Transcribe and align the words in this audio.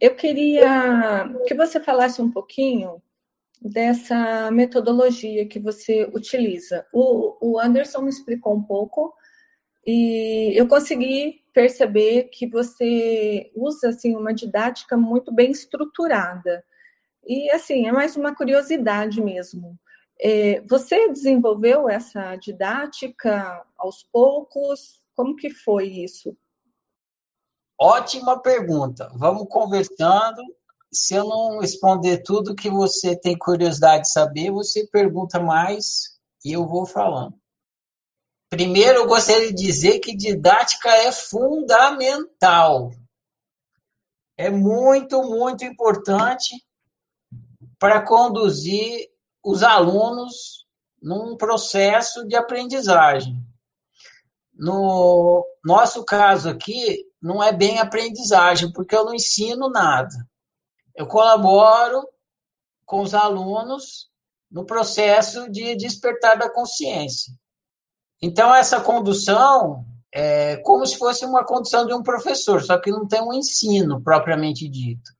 eu 0.00 0.14
queria 0.14 1.28
que 1.46 1.54
você 1.54 1.78
falasse 1.78 2.22
um 2.22 2.30
pouquinho 2.30 3.02
dessa 3.60 4.50
metodologia 4.50 5.46
que 5.46 5.58
você 5.58 6.04
utiliza. 6.14 6.86
O, 6.92 7.36
o 7.40 7.60
Anderson 7.60 8.02
me 8.02 8.08
explicou 8.08 8.54
um 8.54 8.62
pouco 8.62 9.12
e 9.86 10.52
eu 10.54 10.66
consegui 10.66 11.42
perceber 11.52 12.24
que 12.32 12.46
você 12.46 13.50
usa 13.54 13.90
assim 13.90 14.16
uma 14.16 14.32
didática 14.32 14.96
muito 14.96 15.32
bem 15.32 15.50
estruturada. 15.50 16.64
E 17.26 17.50
assim, 17.50 17.86
é 17.86 17.92
mais 17.92 18.16
uma 18.16 18.34
curiosidade 18.34 19.20
mesmo. 19.20 19.78
É, 20.18 20.62
você 20.62 21.08
desenvolveu 21.08 21.88
essa 21.88 22.36
didática 22.36 23.64
aos 23.76 24.02
poucos? 24.02 25.00
Como 25.14 25.36
que 25.36 25.50
foi 25.50 25.86
isso? 25.88 26.36
Ótima 27.82 28.38
pergunta. 28.38 29.10
Vamos 29.14 29.48
conversando. 29.48 30.42
Se 30.92 31.14
eu 31.14 31.24
não 31.24 31.60
responder 31.60 32.18
tudo 32.18 32.54
que 32.54 32.68
você 32.68 33.16
tem 33.16 33.38
curiosidade 33.38 34.02
de 34.02 34.12
saber, 34.12 34.50
você 34.50 34.86
pergunta 34.88 35.40
mais 35.40 36.18
e 36.44 36.52
eu 36.52 36.66
vou 36.66 36.84
falando. 36.84 37.40
Primeiro, 38.50 38.98
eu 38.98 39.06
gostaria 39.06 39.48
de 39.48 39.54
dizer 39.54 40.00
que 40.00 40.14
didática 40.14 40.90
é 40.90 41.10
fundamental. 41.10 42.90
É 44.36 44.50
muito, 44.50 45.22
muito 45.22 45.64
importante 45.64 46.62
para 47.78 48.02
conduzir 48.02 49.08
os 49.42 49.62
alunos 49.62 50.66
num 51.00 51.34
processo 51.34 52.26
de 52.26 52.36
aprendizagem. 52.36 53.42
No 54.52 55.46
nosso 55.64 56.04
caso 56.04 56.50
aqui, 56.50 57.09
não 57.20 57.42
é 57.42 57.52
bem 57.52 57.78
aprendizagem, 57.78 58.72
porque 58.72 58.96
eu 58.96 59.04
não 59.04 59.14
ensino 59.14 59.68
nada. 59.68 60.14
Eu 60.94 61.06
colaboro 61.06 62.06
com 62.84 63.02
os 63.02 63.14
alunos 63.14 64.10
no 64.50 64.64
processo 64.64 65.50
de 65.50 65.76
despertar 65.76 66.38
da 66.38 66.50
consciência. 66.50 67.32
Então, 68.20 68.54
essa 68.54 68.80
condução 68.80 69.84
é 70.12 70.56
como 70.58 70.84
se 70.84 70.98
fosse 70.98 71.24
uma 71.24 71.44
condução 71.44 71.86
de 71.86 71.94
um 71.94 72.02
professor, 72.02 72.62
só 72.62 72.78
que 72.78 72.90
não 72.90 73.06
tem 73.06 73.22
um 73.22 73.32
ensino 73.32 74.02
propriamente 74.02 74.68
dito. 74.68 75.10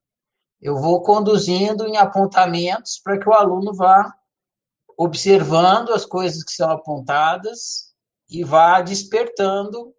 Eu 0.61 0.77
vou 0.77 1.01
conduzindo 1.03 1.87
em 1.87 1.97
apontamentos 1.97 2.98
para 3.03 3.19
que 3.19 3.29
o 3.29 3.33
aluno 3.33 3.73
vá 3.73 4.12
observando 4.98 5.92
as 5.95 6.05
coisas 6.05 6.42
que 6.42 6.53
são 6.53 6.70
apontadas 6.70 7.95
e 8.29 8.45
vá 8.45 8.83
despertando 8.83 9.95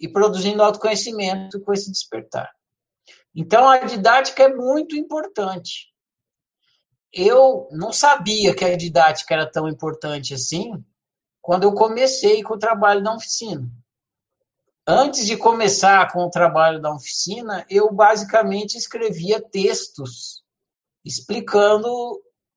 e 0.00 0.08
produzindo 0.08 0.62
autoconhecimento 0.62 1.60
com 1.60 1.72
esse 1.72 1.90
despertar. 1.90 2.50
Então, 3.34 3.68
a 3.68 3.78
didática 3.78 4.44
é 4.44 4.54
muito 4.54 4.96
importante. 4.96 5.92
Eu 7.12 7.68
não 7.72 7.92
sabia 7.92 8.54
que 8.54 8.64
a 8.64 8.76
didática 8.76 9.34
era 9.34 9.50
tão 9.50 9.68
importante 9.68 10.34
assim 10.34 10.84
quando 11.40 11.64
eu 11.64 11.74
comecei 11.74 12.42
com 12.42 12.54
o 12.54 12.58
trabalho 12.58 13.02
da 13.02 13.14
oficina. 13.14 13.70
Antes 14.86 15.26
de 15.26 15.36
começar 15.36 16.12
com 16.12 16.24
o 16.24 16.30
trabalho 16.30 16.80
da 16.80 16.92
oficina, 16.92 17.64
eu 17.70 17.92
basicamente 17.92 18.76
escrevia 18.76 19.40
textos 19.40 20.42
explicando 21.04 21.90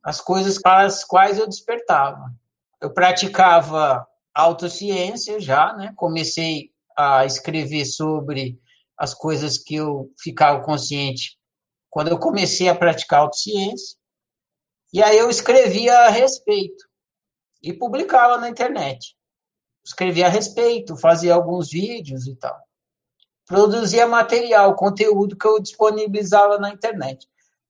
as 0.03 0.21
coisas 0.21 0.57
para 0.57 0.85
as 0.85 1.03
quais 1.03 1.37
eu 1.37 1.47
despertava. 1.47 2.33
Eu 2.81 2.93
praticava 2.93 4.07
autociência 4.33 5.39
já, 5.39 5.73
né? 5.73 5.93
Comecei 5.95 6.71
a 6.97 7.25
escrever 7.25 7.85
sobre 7.85 8.59
as 8.97 9.13
coisas 9.13 9.57
que 9.57 9.75
eu 9.75 10.11
ficava 10.19 10.63
consciente 10.63 11.37
quando 11.89 12.09
eu 12.09 12.19
comecei 12.19 12.67
a 12.67 12.75
praticar 12.75 13.21
autociência. 13.21 13.97
E 14.91 15.03
aí 15.03 15.17
eu 15.17 15.29
escrevia 15.29 15.93
a 15.99 16.09
respeito 16.09 16.85
e 17.61 17.73
publicava 17.73 18.37
na 18.37 18.49
internet. 18.49 19.15
Escrevia 19.85 20.25
a 20.25 20.29
respeito, 20.29 20.97
fazia 20.97 21.33
alguns 21.33 21.69
vídeos 21.69 22.27
e 22.27 22.35
tal. 22.35 22.57
Produzia 23.45 24.07
material, 24.07 24.75
conteúdo 24.75 25.37
que 25.37 25.47
eu 25.47 25.59
disponibilizava 25.61 26.57
na 26.57 26.71
internet. 26.71 27.27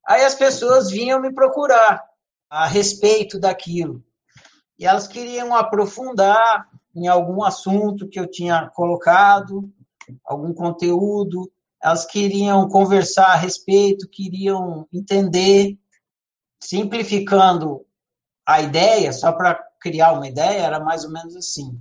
Aí 0.08 0.24
as 0.24 0.34
pessoas 0.34 0.90
vinham 0.90 1.22
me 1.22 1.34
procurar 1.34 2.04
a 2.50 2.66
respeito 2.66 3.40
daquilo. 3.40 4.04
E 4.80 4.86
elas 4.86 5.08
queriam 5.08 5.54
aprofundar 5.56 6.68
em 6.98 7.08
algum 7.08 7.44
assunto 7.44 8.08
que 8.08 8.20
eu 8.20 8.26
tinha 8.26 8.68
colocado, 8.74 9.72
algum 10.26 10.52
conteúdo, 10.52 11.52
elas 11.82 12.06
queriam 12.06 12.68
conversar 12.68 13.28
a 13.28 13.36
respeito, 13.36 14.10
queriam 14.10 14.88
entender, 14.92 15.78
simplificando 16.60 17.86
a 18.44 18.62
ideia, 18.62 19.14
só 19.14 19.32
para 19.32 19.54
criar 19.80 20.14
uma 20.14 20.28
ideia, 20.28 20.64
era 20.64 20.80
mais 20.80 21.06
ou 21.06 21.12
menos 21.12 21.36
assim. 21.36 21.80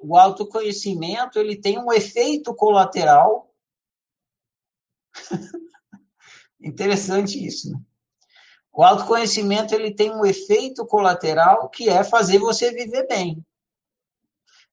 O 0.00 0.16
autoconhecimento 0.16 1.36
ele 1.36 1.56
tem 1.56 1.76
um 1.76 1.92
efeito 1.92 2.54
colateral. 2.54 3.52
Interessante 6.62 7.44
isso, 7.44 7.72
né? 7.72 7.80
O 8.72 8.84
autoconhecimento 8.84 9.74
ele 9.74 9.92
tem 9.92 10.12
um 10.12 10.24
efeito 10.24 10.86
colateral 10.86 11.68
que 11.68 11.88
é 11.88 12.04
fazer 12.04 12.38
você 12.38 12.70
viver 12.70 13.06
bem. 13.08 13.44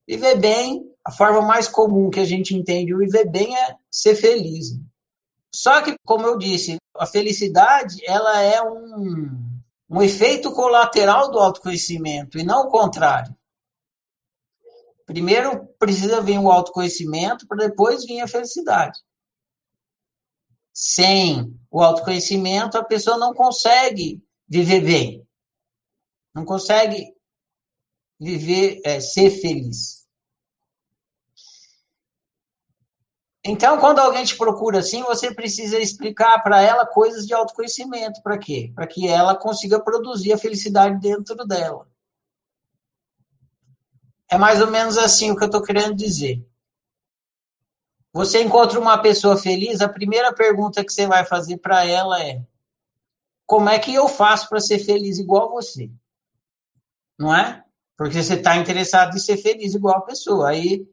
Viver 0.10 0.40
bem, 0.40 0.92
a 1.06 1.12
forma 1.12 1.40
mais 1.40 1.68
comum 1.68 2.10
que 2.10 2.20
a 2.20 2.26
gente 2.26 2.56
entende 2.56 2.92
o 2.92 2.98
viver 2.98 3.30
bem 3.30 3.56
é 3.56 3.76
ser 3.92 4.16
feliz. 4.16 4.76
Só 5.54 5.84
que, 5.84 5.96
como 6.04 6.26
eu 6.26 6.36
disse, 6.36 6.78
a 6.98 7.06
felicidade 7.06 8.04
ela 8.04 8.42
é 8.42 8.60
um, 8.60 9.62
um 9.88 10.02
efeito 10.02 10.52
colateral 10.52 11.30
do 11.30 11.38
autoconhecimento 11.38 12.40
e 12.40 12.44
não 12.44 12.64
o 12.64 12.70
contrário. 12.70 13.38
Primeiro 15.06 15.68
precisa 15.78 16.22
vir 16.22 16.40
o 16.40 16.50
autoconhecimento 16.50 17.46
para 17.46 17.68
depois 17.68 18.04
vir 18.04 18.22
a 18.22 18.28
felicidade. 18.28 19.00
Sem 20.74 21.56
o 21.70 21.84
autoconhecimento, 21.84 22.80
a 22.80 22.84
pessoa 22.84 23.16
não 23.16 23.32
consegue 23.32 24.24
viver 24.48 24.82
bem. 24.82 25.28
Não 26.34 26.44
consegue 26.44 27.14
viver, 28.20 28.82
é, 28.84 29.00
ser 29.00 29.30
feliz. 29.30 29.99
Então, 33.44 33.80
quando 33.80 34.00
alguém 34.00 34.26
te 34.26 34.36
procura 34.36 34.80
assim, 34.80 35.02
você 35.04 35.34
precisa 35.34 35.80
explicar 35.80 36.44
para 36.44 36.62
ela 36.62 36.86
coisas 36.86 37.26
de 37.26 37.34
autoconhecimento. 37.34 38.22
Para 38.22 38.38
quê? 38.38 38.72
Para 38.76 38.86
que 38.86 39.08
ela 39.08 39.36
consiga 39.36 39.80
produzir 39.80 40.34
a 40.34 40.38
felicidade 40.38 41.00
dentro 41.00 41.36
dela. 41.48 41.88
É 44.30 44.38
mais 44.38 44.62
ou 44.62 44.70
menos 44.70 44.98
assim 44.98 45.32
o 45.32 45.38
que 45.38 45.44
eu 45.44 45.48
estou 45.48 45.62
querendo 45.62 45.96
dizer. 45.96 46.46
Você 48.12 48.44
encontra 48.44 48.80
uma 48.80 48.98
pessoa 48.98 49.38
feliz, 49.38 49.82
a 49.82 49.88
primeira 49.88 50.34
pergunta 50.34 50.84
que 50.84 50.92
você 50.92 51.08
vai 51.08 51.26
fazer 51.26 51.58
para 51.58 51.86
ela 51.86 52.22
é: 52.22 52.44
como 53.46 53.70
é 53.70 53.80
que 53.80 53.94
eu 53.94 54.08
faço 54.08 54.50
para 54.50 54.60
ser 54.60 54.80
feliz 54.80 55.18
igual 55.18 55.50
você? 55.50 55.90
Não 57.18 57.34
é? 57.34 57.64
Porque 57.98 58.22
você 58.22 58.36
está 58.36 58.58
interessado 58.58 59.16
em 59.16 59.20
ser 59.20 59.38
feliz 59.38 59.74
igual 59.74 59.98
a 59.98 60.02
pessoa. 60.02 60.50
Aí 60.50 60.88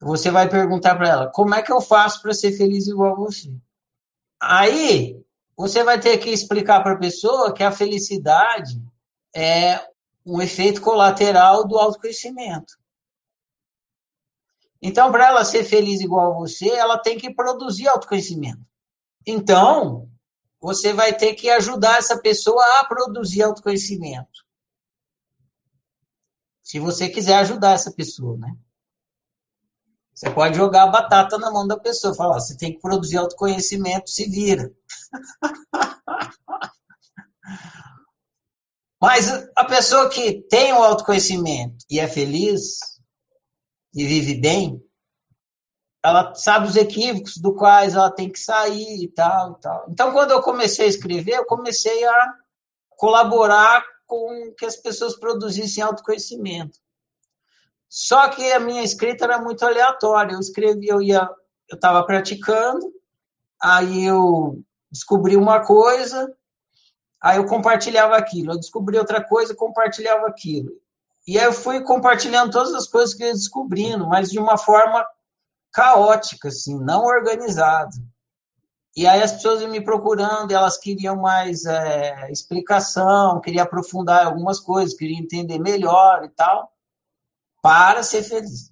você 0.00 0.30
vai 0.30 0.48
perguntar 0.48 0.94
para 0.96 1.08
ela: 1.08 1.30
como 1.30 1.54
é 1.54 1.62
que 1.62 1.72
eu 1.72 1.80
faço 1.80 2.20
para 2.22 2.34
ser 2.34 2.52
feliz 2.52 2.86
igual 2.86 3.12
a 3.12 3.16
você? 3.16 3.54
Aí 4.40 5.22
você 5.56 5.82
vai 5.82 5.98
ter 5.98 6.18
que 6.18 6.30
explicar 6.30 6.82
para 6.82 6.92
a 6.92 6.98
pessoa 6.98 7.52
que 7.52 7.62
a 7.62 7.72
felicidade 7.72 8.82
é 9.34 9.80
um 10.24 10.40
efeito 10.42 10.80
colateral 10.80 11.66
do 11.66 11.78
autoconhecimento. 11.78 12.74
Então, 14.82 15.10
para 15.10 15.28
ela 15.28 15.44
ser 15.44 15.64
feliz 15.64 16.00
igual 16.00 16.32
a 16.32 16.36
você, 16.36 16.68
ela 16.68 16.98
tem 16.98 17.16
que 17.16 17.32
produzir 17.32 17.88
autoconhecimento. 17.88 18.60
Então, 19.26 20.10
você 20.60 20.92
vai 20.92 21.16
ter 21.16 21.34
que 21.34 21.48
ajudar 21.48 21.98
essa 21.98 22.18
pessoa 22.20 22.62
a 22.80 22.84
produzir 22.84 23.42
autoconhecimento. 23.42 24.44
Se 26.62 26.78
você 26.78 27.08
quiser 27.08 27.36
ajudar 27.38 27.72
essa 27.72 27.92
pessoa, 27.92 28.36
né? 28.36 28.56
Você 30.16 30.30
pode 30.30 30.56
jogar 30.56 30.84
a 30.84 30.86
batata 30.86 31.36
na 31.36 31.50
mão 31.50 31.66
da 31.66 31.78
pessoa, 31.78 32.14
falar, 32.14 32.40
você 32.40 32.56
tem 32.56 32.72
que 32.72 32.80
produzir 32.80 33.18
autoconhecimento, 33.18 34.08
se 34.08 34.24
vira. 34.24 34.72
Mas 38.98 39.30
a 39.54 39.64
pessoa 39.66 40.08
que 40.08 40.40
tem 40.48 40.72
o 40.72 40.82
autoconhecimento 40.82 41.84
e 41.90 42.00
é 42.00 42.08
feliz 42.08 42.78
e 43.94 44.06
vive 44.06 44.40
bem, 44.40 44.82
ela 46.02 46.34
sabe 46.34 46.66
os 46.66 46.76
equívocos 46.76 47.36
do 47.36 47.54
quais 47.54 47.94
ela 47.94 48.10
tem 48.10 48.30
que 48.30 48.38
sair 48.38 49.04
e 49.04 49.08
tal, 49.08 49.52
e 49.52 49.60
tal. 49.60 49.86
Então, 49.90 50.12
quando 50.12 50.30
eu 50.30 50.40
comecei 50.40 50.86
a 50.86 50.88
escrever, 50.88 51.34
eu 51.34 51.44
comecei 51.44 52.04
a 52.06 52.34
colaborar 52.88 53.84
com 54.06 54.54
que 54.56 54.64
as 54.64 54.76
pessoas 54.76 55.14
produzissem 55.14 55.84
autoconhecimento. 55.84 56.78
Só 57.88 58.28
que 58.28 58.52
a 58.52 58.60
minha 58.60 58.82
escrita 58.82 59.24
era 59.24 59.40
muito 59.40 59.64
aleatória. 59.64 60.34
Eu 60.34 60.40
escrevia, 60.40 60.92
eu 60.92 61.02
ia, 61.02 61.28
eu 61.70 61.76
estava 61.76 62.04
praticando, 62.04 62.92
aí 63.62 64.04
eu 64.04 64.62
descobri 64.90 65.36
uma 65.36 65.64
coisa, 65.64 66.32
aí 67.22 67.36
eu 67.38 67.46
compartilhava 67.46 68.16
aquilo. 68.16 68.52
Eu 68.52 68.60
descobri 68.60 68.98
outra 68.98 69.22
coisa, 69.22 69.54
compartilhava 69.54 70.26
aquilo. 70.26 70.70
E 71.26 71.38
aí 71.38 71.44
eu 71.44 71.52
fui 71.52 71.80
compartilhando 71.82 72.52
todas 72.52 72.72
as 72.72 72.86
coisas 72.86 73.14
que 73.14 73.22
eu 73.22 73.28
ia 73.28 73.32
descobrindo, 73.32 74.06
mas 74.06 74.30
de 74.30 74.38
uma 74.38 74.56
forma 74.56 75.04
caótica, 75.72 76.48
assim, 76.48 76.78
não 76.78 77.04
organizada. 77.04 77.90
E 78.96 79.06
aí 79.06 79.22
as 79.22 79.32
pessoas 79.32 79.62
me 79.68 79.80
procurando, 79.80 80.52
elas 80.52 80.78
queriam 80.78 81.16
mais 81.16 81.66
é, 81.66 82.30
explicação, 82.30 83.40
queriam 83.40 83.64
aprofundar 83.64 84.26
algumas 84.26 84.58
coisas, 84.58 84.96
queriam 84.96 85.20
entender 85.20 85.58
melhor 85.58 86.24
e 86.24 86.30
tal, 86.30 86.72
para 87.66 88.04
ser 88.04 88.22
feliz. 88.22 88.70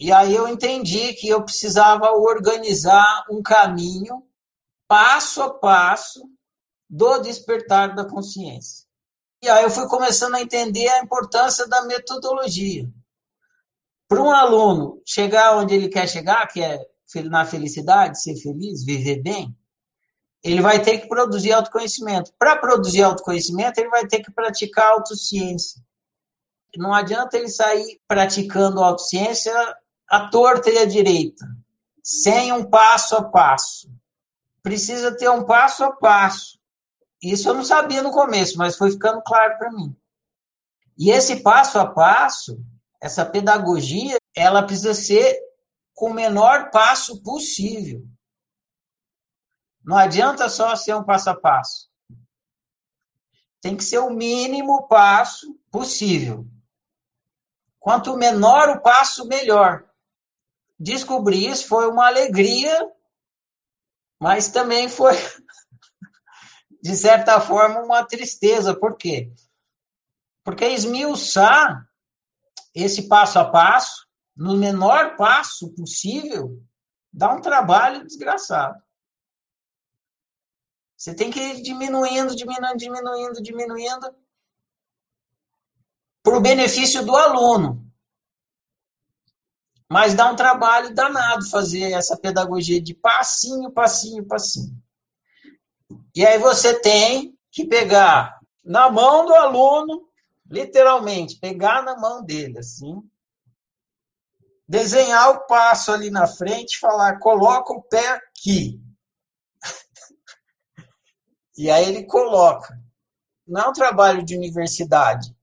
E 0.00 0.10
aí 0.10 0.34
eu 0.34 0.48
entendi 0.48 1.14
que 1.14 1.28
eu 1.28 1.44
precisava 1.44 2.10
organizar 2.10 3.24
um 3.30 3.40
caminho 3.40 4.26
passo 4.88 5.40
a 5.40 5.54
passo 5.54 6.28
do 6.90 7.18
despertar 7.18 7.94
da 7.94 8.04
consciência. 8.04 8.88
E 9.40 9.48
aí 9.48 9.62
eu 9.62 9.70
fui 9.70 9.86
começando 9.86 10.34
a 10.34 10.42
entender 10.42 10.88
a 10.88 11.00
importância 11.00 11.68
da 11.68 11.82
metodologia. 11.82 12.90
Para 14.08 14.20
um 14.20 14.32
aluno 14.32 15.00
chegar 15.06 15.56
onde 15.56 15.76
ele 15.76 15.88
quer 15.88 16.08
chegar, 16.08 16.44
que 16.48 16.60
é 16.60 16.84
na 17.26 17.44
felicidade, 17.44 18.20
ser 18.20 18.34
feliz, 18.34 18.84
viver 18.84 19.22
bem, 19.22 19.56
ele 20.42 20.60
vai 20.60 20.82
ter 20.82 20.98
que 20.98 21.06
produzir 21.06 21.52
autoconhecimento. 21.52 22.32
Para 22.36 22.56
produzir 22.56 23.04
autoconhecimento, 23.04 23.78
ele 23.78 23.90
vai 23.90 24.08
ter 24.08 24.18
que 24.24 24.32
praticar 24.32 24.90
autociência. 24.90 25.80
Não 26.76 26.92
adianta 26.92 27.36
ele 27.36 27.48
sair 27.48 28.00
praticando 28.06 28.82
autociência 28.82 29.52
à 30.08 30.28
torta 30.28 30.70
e 30.70 30.78
à 30.78 30.84
direita, 30.84 31.46
sem 32.02 32.52
um 32.52 32.68
passo 32.68 33.16
a 33.16 33.24
passo. 33.24 33.90
Precisa 34.62 35.16
ter 35.16 35.30
um 35.30 35.44
passo 35.44 35.84
a 35.84 35.92
passo. 35.92 36.58
Isso 37.22 37.48
eu 37.48 37.54
não 37.54 37.64
sabia 37.64 38.02
no 38.02 38.12
começo, 38.12 38.58
mas 38.58 38.76
foi 38.76 38.90
ficando 38.90 39.22
claro 39.22 39.58
para 39.58 39.72
mim. 39.72 39.96
E 40.96 41.10
esse 41.10 41.42
passo 41.42 41.78
a 41.78 41.86
passo, 41.86 42.60
essa 43.00 43.24
pedagogia, 43.24 44.16
ela 44.34 44.62
precisa 44.62 44.94
ser 44.94 45.38
com 45.94 46.10
o 46.10 46.14
menor 46.14 46.70
passo 46.70 47.22
possível. 47.22 48.06
Não 49.84 49.96
adianta 49.96 50.48
só 50.48 50.76
ser 50.76 50.94
um 50.94 51.02
passo 51.02 51.30
a 51.30 51.34
passo. 51.34 51.88
Tem 53.60 53.76
que 53.76 53.82
ser 53.82 53.98
o 53.98 54.10
mínimo 54.10 54.86
passo 54.86 55.58
possível. 55.70 56.46
Quanto 57.78 58.16
menor 58.16 58.70
o 58.70 58.80
passo, 58.80 59.26
melhor. 59.26 59.84
Descobrir 60.78 61.48
isso 61.48 61.66
foi 61.66 61.88
uma 61.88 62.06
alegria, 62.06 62.92
mas 64.20 64.48
também 64.48 64.88
foi, 64.88 65.12
de 66.82 66.94
certa 66.96 67.40
forma, 67.40 67.80
uma 67.82 68.04
tristeza. 68.04 68.78
Por 68.78 68.96
quê? 68.96 69.32
Porque 70.44 70.64
esmiuçar 70.66 71.88
esse 72.74 73.08
passo 73.08 73.38
a 73.38 73.44
passo, 73.44 74.06
no 74.36 74.56
menor 74.56 75.16
passo 75.16 75.74
possível, 75.74 76.62
dá 77.12 77.32
um 77.32 77.40
trabalho 77.40 78.06
desgraçado. 78.06 78.80
Você 80.96 81.14
tem 81.14 81.30
que 81.30 81.40
ir 81.40 81.62
diminuindo, 81.62 82.34
diminuindo, 82.34 82.76
diminuindo, 82.76 83.42
diminuindo, 83.42 84.16
para 86.28 86.36
o 86.36 86.42
benefício 86.42 87.02
do 87.06 87.16
aluno. 87.16 87.82
Mas 89.90 90.12
dá 90.12 90.30
um 90.30 90.36
trabalho 90.36 90.94
danado 90.94 91.48
fazer 91.48 91.92
essa 91.92 92.18
pedagogia 92.18 92.82
de 92.82 92.92
passinho, 92.92 93.72
passinho, 93.72 94.26
passinho. 94.26 94.76
E 96.14 96.26
aí 96.26 96.38
você 96.38 96.78
tem 96.78 97.34
que 97.50 97.66
pegar 97.66 98.38
na 98.62 98.90
mão 98.90 99.24
do 99.24 99.34
aluno, 99.34 100.06
literalmente, 100.50 101.38
pegar 101.38 101.82
na 101.82 101.96
mão 101.96 102.22
dele, 102.22 102.58
assim, 102.58 103.02
desenhar 104.68 105.30
o 105.30 105.46
passo 105.46 105.90
ali 105.90 106.10
na 106.10 106.26
frente, 106.26 106.78
falar, 106.78 107.18
coloca 107.20 107.72
o 107.72 107.82
pé 107.82 108.06
aqui. 108.10 108.78
e 111.56 111.70
aí 111.70 111.88
ele 111.88 112.04
coloca. 112.04 112.78
Não 113.46 113.62
é 113.62 113.68
um 113.68 113.72
trabalho 113.72 114.22
de 114.22 114.36
universidade, 114.36 115.34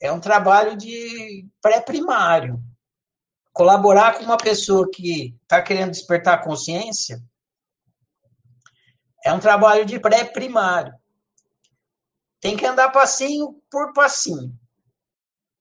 é 0.00 0.12
um 0.12 0.20
trabalho 0.20 0.76
de 0.76 1.46
pré-primário. 1.60 2.62
Colaborar 3.52 4.18
com 4.18 4.24
uma 4.24 4.36
pessoa 4.36 4.88
que 4.90 5.34
está 5.42 5.62
querendo 5.62 5.90
despertar 5.90 6.42
consciência 6.44 7.22
é 9.24 9.32
um 9.32 9.40
trabalho 9.40 9.84
de 9.86 9.98
pré-primário. 9.98 10.94
Tem 12.40 12.56
que 12.56 12.66
andar 12.66 12.90
passinho 12.90 13.60
por 13.70 13.92
passinho. 13.92 14.54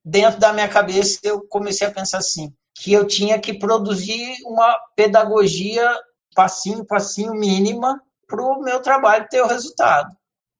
Dentro 0.03 0.39
da 0.39 0.53
minha 0.53 0.67
cabeça, 0.69 1.19
eu 1.23 1.47
comecei 1.47 1.87
a 1.87 1.91
pensar 1.91 2.19
assim: 2.19 2.53
que 2.75 2.91
eu 2.91 3.07
tinha 3.07 3.39
que 3.39 3.57
produzir 3.57 4.35
uma 4.45 4.77
pedagogia 4.95 5.89
passinho, 6.35 6.85
passinho 6.85 7.33
mínima 7.33 7.99
para 8.27 8.41
o 8.41 8.61
meu 8.61 8.81
trabalho 8.81 9.27
ter 9.29 9.41
o 9.41 9.47
resultado. 9.47 10.15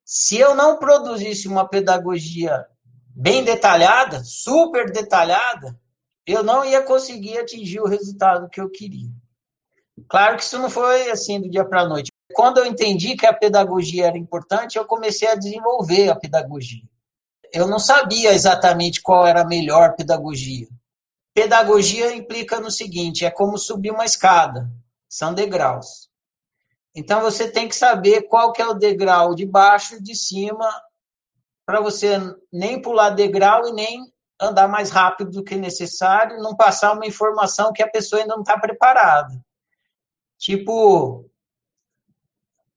Se 0.06 0.38
eu 0.38 0.56
não 0.56 0.80
produzisse 0.80 1.48
uma 1.48 1.68
pedagogia 1.68 2.66
bem 3.15 3.45
detalhada, 3.45 4.21
super 4.25 4.91
detalhada, 4.91 5.79
eu 6.27 6.44
não 6.44 6.65
ia 6.65 6.81
conseguir 6.81 7.38
atingir 7.38 7.79
o 7.79 7.88
resultado 7.88 8.50
que 8.50 8.59
eu 8.59 8.69
queria. 8.69 9.09
Claro 10.09 10.35
que 10.35 10.44
isso 10.44 10.59
não 10.59 10.69
foi 10.69 11.09
assim 11.09 11.39
do 11.39 11.50
dia 11.50 11.63
para 11.63 11.81
a 11.81 11.88
noite. 11.88 12.12
Quando 12.33 12.57
eu 12.57 12.65
entendi 12.65 13.15
que 13.15 13.25
a 13.25 13.33
pedagogia 13.33 14.07
era 14.07 14.17
importante, 14.17 14.77
eu 14.77 14.83
comecei 14.83 15.27
a 15.29 15.35
desenvolver 15.35 16.09
a 16.09 16.15
pedagogia. 16.15 16.83
Eu 17.53 17.67
não 17.67 17.79
sabia 17.79 18.33
exatamente 18.33 19.01
qual 19.01 19.25
era 19.25 19.41
a 19.41 19.47
melhor 19.47 19.95
pedagogia. 19.95 20.67
Pedagogia 21.33 22.13
implica 22.13 22.59
no 22.59 22.69
seguinte: 22.69 23.23
é 23.23 23.31
como 23.31 23.57
subir 23.57 23.91
uma 23.91 24.03
escada, 24.03 24.69
são 25.07 25.33
degraus. 25.33 26.09
Então 26.94 27.21
você 27.21 27.50
tem 27.50 27.69
que 27.69 27.75
saber 27.75 28.23
qual 28.23 28.51
que 28.51 28.62
é 28.62 28.67
o 28.67 28.73
degrau 28.73 29.35
de 29.35 29.45
baixo 29.45 30.01
de 30.01 30.15
cima 30.15 30.67
para 31.65 31.81
você 31.81 32.17
nem 32.51 32.81
pular 32.81 33.09
degrau 33.09 33.67
e 33.67 33.73
nem 33.73 34.13
andar 34.39 34.67
mais 34.67 34.89
rápido 34.89 35.31
do 35.31 35.44
que 35.44 35.56
necessário, 35.56 36.41
não 36.41 36.56
passar 36.56 36.94
uma 36.94 37.06
informação 37.06 37.73
que 37.73 37.81
a 37.81 37.89
pessoa 37.89 38.21
ainda 38.21 38.35
não 38.35 38.44
está 38.44 38.59
preparada. 38.59 39.33
Tipo, 40.38 41.29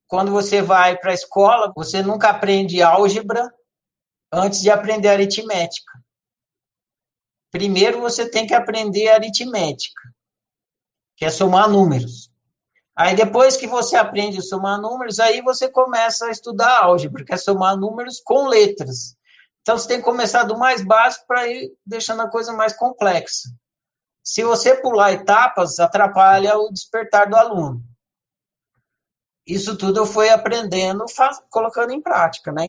quando 0.06 0.30
você 0.30 0.62
vai 0.62 0.96
para 0.96 1.10
a 1.10 1.14
escola, 1.14 1.72
você 1.76 2.02
nunca 2.02 2.30
aprende 2.30 2.80
álgebra 2.80 3.52
antes 4.32 4.60
de 4.60 4.70
aprender 4.70 5.08
aritmética. 5.08 5.92
Primeiro 7.50 8.00
você 8.00 8.30
tem 8.30 8.46
que 8.46 8.54
aprender 8.54 9.08
aritmética, 9.08 10.02
que 11.16 11.24
é 11.24 11.30
somar 11.30 11.68
números. 11.68 12.27
Aí 12.98 13.14
depois 13.14 13.56
que 13.56 13.68
você 13.68 13.94
aprende 13.94 14.38
a 14.38 14.42
somar 14.42 14.80
números, 14.80 15.20
aí 15.20 15.40
você 15.40 15.70
começa 15.70 16.26
a 16.26 16.30
estudar 16.32 16.82
álgebra, 16.82 17.24
que 17.24 17.32
é 17.32 17.36
somar 17.36 17.76
números 17.76 18.20
com 18.20 18.48
letras. 18.48 19.16
Então 19.62 19.78
você 19.78 19.86
tem 19.86 19.98
que 19.98 20.04
começar 20.04 20.42
do 20.42 20.58
mais 20.58 20.84
básico 20.84 21.24
para 21.24 21.46
ir 21.46 21.72
deixando 21.86 22.22
a 22.22 22.28
coisa 22.28 22.52
mais 22.52 22.76
complexa. 22.76 23.50
Se 24.20 24.42
você 24.42 24.74
pular 24.74 25.12
etapas, 25.12 25.78
atrapalha 25.78 26.58
o 26.58 26.72
despertar 26.72 27.30
do 27.30 27.36
aluno. 27.36 27.80
Isso 29.46 29.78
tudo 29.78 30.00
eu 30.00 30.06
fui 30.06 30.28
aprendendo, 30.28 31.04
colocando 31.50 31.92
em 31.92 32.02
prática, 32.02 32.50
né? 32.50 32.66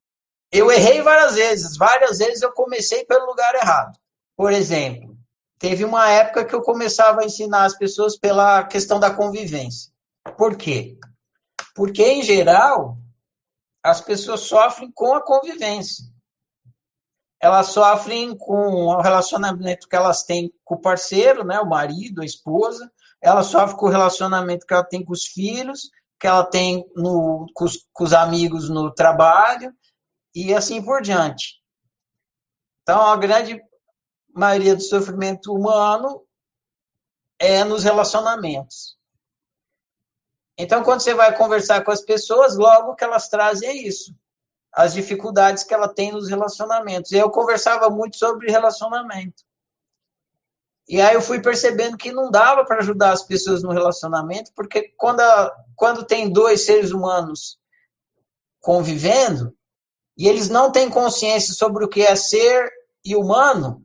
Eu 0.52 0.72
errei 0.72 1.02
várias 1.02 1.34
vezes, 1.34 1.76
várias 1.76 2.20
vezes 2.20 2.44
eu 2.44 2.52
comecei 2.52 3.04
pelo 3.04 3.26
lugar 3.26 3.56
errado. 3.56 3.98
Por 4.38 4.54
exemplo, 4.54 5.18
teve 5.58 5.84
uma 5.84 6.08
época 6.08 6.46
que 6.46 6.54
eu 6.54 6.62
começava 6.62 7.22
a 7.22 7.26
ensinar 7.26 7.66
as 7.66 7.76
pessoas 7.76 8.16
pela 8.16 8.64
questão 8.66 9.00
da 9.00 9.12
convivência. 9.12 9.92
Por 10.40 10.56
quê? 10.56 10.98
Porque, 11.76 12.02
em 12.02 12.24
geral, 12.24 12.98
as 13.84 14.00
pessoas 14.00 14.40
sofrem 14.40 14.90
com 14.90 15.14
a 15.14 15.22
convivência. 15.22 16.06
Elas 17.42 17.68
sofrem 17.68 18.38
com 18.38 18.86
o 18.86 19.02
relacionamento 19.02 19.90
que 19.90 19.98
elas 19.98 20.24
têm 20.24 20.50
com 20.64 20.76
o 20.76 20.82
parceiro, 20.82 21.44
né, 21.44 21.60
o 21.60 21.68
marido, 21.68 22.22
a 22.22 22.26
esposa. 22.26 22.90
Elas 23.22 23.48
sofrem 23.48 23.76
com 23.76 23.88
o 23.88 23.90
relacionamento 23.90 24.66
que 24.66 24.74
ela 24.74 24.86
tem 24.86 25.04
com 25.04 25.12
os 25.12 25.26
filhos, 25.26 25.90
que 26.18 26.26
ela 26.26 26.46
tem 26.46 26.90
no, 26.96 27.46
com, 27.54 27.66
os, 27.66 27.86
com 27.92 28.06
os 28.06 28.14
amigos 28.14 28.70
no 28.70 28.94
trabalho, 28.94 29.74
e 30.34 30.54
assim 30.54 30.82
por 30.82 31.02
diante. 31.02 31.62
Então, 32.84 33.02
a 33.02 33.18
grande 33.18 33.62
maioria 34.34 34.74
do 34.74 34.84
sofrimento 34.84 35.54
humano 35.54 36.26
é 37.38 37.66
nos 37.66 37.84
relacionamentos. 37.84 38.99
Então, 40.62 40.84
quando 40.84 41.00
você 41.00 41.14
vai 41.14 41.34
conversar 41.38 41.86
com 41.86 41.92
as 41.92 42.02
pessoas, 42.02 42.58
logo 42.58 42.94
que 42.94 43.04
elas 43.06 43.30
trazem 43.30 43.70
é 43.70 43.74
isso. 43.74 44.14
As 44.74 44.94
dificuldades 44.94 45.64
que 45.64 45.74
ela 45.74 45.88
tem 45.88 46.12
nos 46.12 46.28
relacionamentos. 46.28 47.14
Eu 47.14 47.32
conversava 47.32 47.90
muito 47.90 48.18
sobre 48.18 48.52
relacionamento. 48.52 49.42
E 50.86 51.00
aí 51.00 51.16
eu 51.16 51.22
fui 51.22 51.42
percebendo 51.42 51.96
que 51.96 52.12
não 52.12 52.30
dava 52.30 52.66
para 52.66 52.80
ajudar 52.80 53.14
as 53.14 53.24
pessoas 53.24 53.64
no 53.64 53.72
relacionamento, 53.72 54.52
porque 54.54 54.92
quando, 54.98 55.22
a, 55.22 55.56
quando 55.78 56.04
tem 56.04 56.30
dois 56.30 56.66
seres 56.66 56.92
humanos 56.92 57.58
convivendo, 58.60 59.56
e 60.18 60.28
eles 60.28 60.50
não 60.50 60.74
têm 60.74 60.90
consciência 60.90 61.54
sobre 61.54 61.86
o 61.86 61.88
que 61.88 62.02
é 62.02 62.18
ser 62.18 62.70
e 63.06 63.16
humano, 63.16 63.82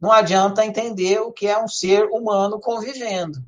não 0.00 0.10
adianta 0.10 0.64
entender 0.64 1.20
o 1.20 1.32
que 1.32 1.46
é 1.46 1.62
um 1.62 1.68
ser 1.68 2.06
humano 2.06 2.58
convivendo. 2.60 3.44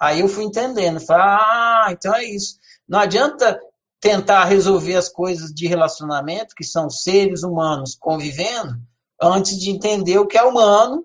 Aí 0.00 0.20
eu 0.20 0.28
fui 0.28 0.44
entendendo, 0.44 1.00
falei, 1.00 1.22
ah, 1.22 1.88
então 1.90 2.14
é 2.14 2.24
isso. 2.24 2.58
Não 2.88 2.98
adianta 2.98 3.58
tentar 4.00 4.44
resolver 4.44 4.94
as 4.94 5.08
coisas 5.08 5.52
de 5.52 5.66
relacionamento, 5.66 6.54
que 6.54 6.64
são 6.64 6.90
seres 6.90 7.42
humanos 7.42 7.96
convivendo, 7.98 8.74
antes 9.20 9.58
de 9.58 9.70
entender 9.70 10.18
o 10.18 10.26
que 10.26 10.36
é 10.36 10.42
humano. 10.42 11.04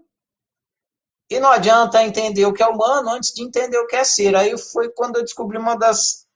E 1.30 1.40
não 1.40 1.50
adianta 1.50 2.04
entender 2.04 2.46
o 2.46 2.54
que 2.54 2.62
é 2.62 2.68
humano 2.68 3.10
antes 3.10 3.34
de 3.34 3.42
entender 3.42 3.78
o 3.78 3.88
que 3.88 3.96
é 3.96 4.04
ser. 4.04 4.36
Aí 4.36 4.58
foi 4.58 4.90
quando 4.90 5.16
eu 5.16 5.24
descobri 5.24 5.58
uma 5.58 5.76
das 5.76 6.28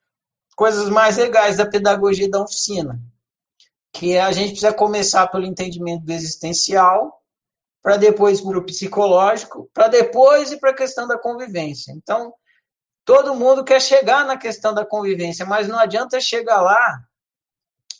coisas 0.55 0.89
mais 0.89 1.17
legais 1.17 1.57
da 1.57 1.65
pedagogia 1.65 2.29
da 2.29 2.41
oficina, 2.41 2.97
que 3.91 4.13
é 4.13 4.21
a 4.21 4.31
gente 4.31 4.51
precisa 4.51 4.73
começar 4.73 5.27
pelo 5.27 5.45
entendimento 5.45 6.05
do 6.05 6.13
existencial, 6.13 7.21
para 7.83 7.97
depois 7.97 8.41
para 8.41 8.57
o 8.57 8.65
psicológico, 8.65 9.69
para 9.73 9.89
depois 9.89 10.51
ir 10.51 10.59
para 10.59 10.71
a 10.71 10.75
questão 10.75 11.07
da 11.07 11.19
convivência. 11.19 11.91
Então, 11.91 12.33
Todo 13.05 13.35
mundo 13.35 13.63
quer 13.63 13.79
chegar 13.79 14.25
na 14.25 14.35
questão 14.35 14.73
da 14.73 14.83
convivência, 14.83 15.45
mas 15.45 15.67
não 15.67 15.77
adianta 15.77 16.19
chegar 16.19 16.59
lá 16.59 17.05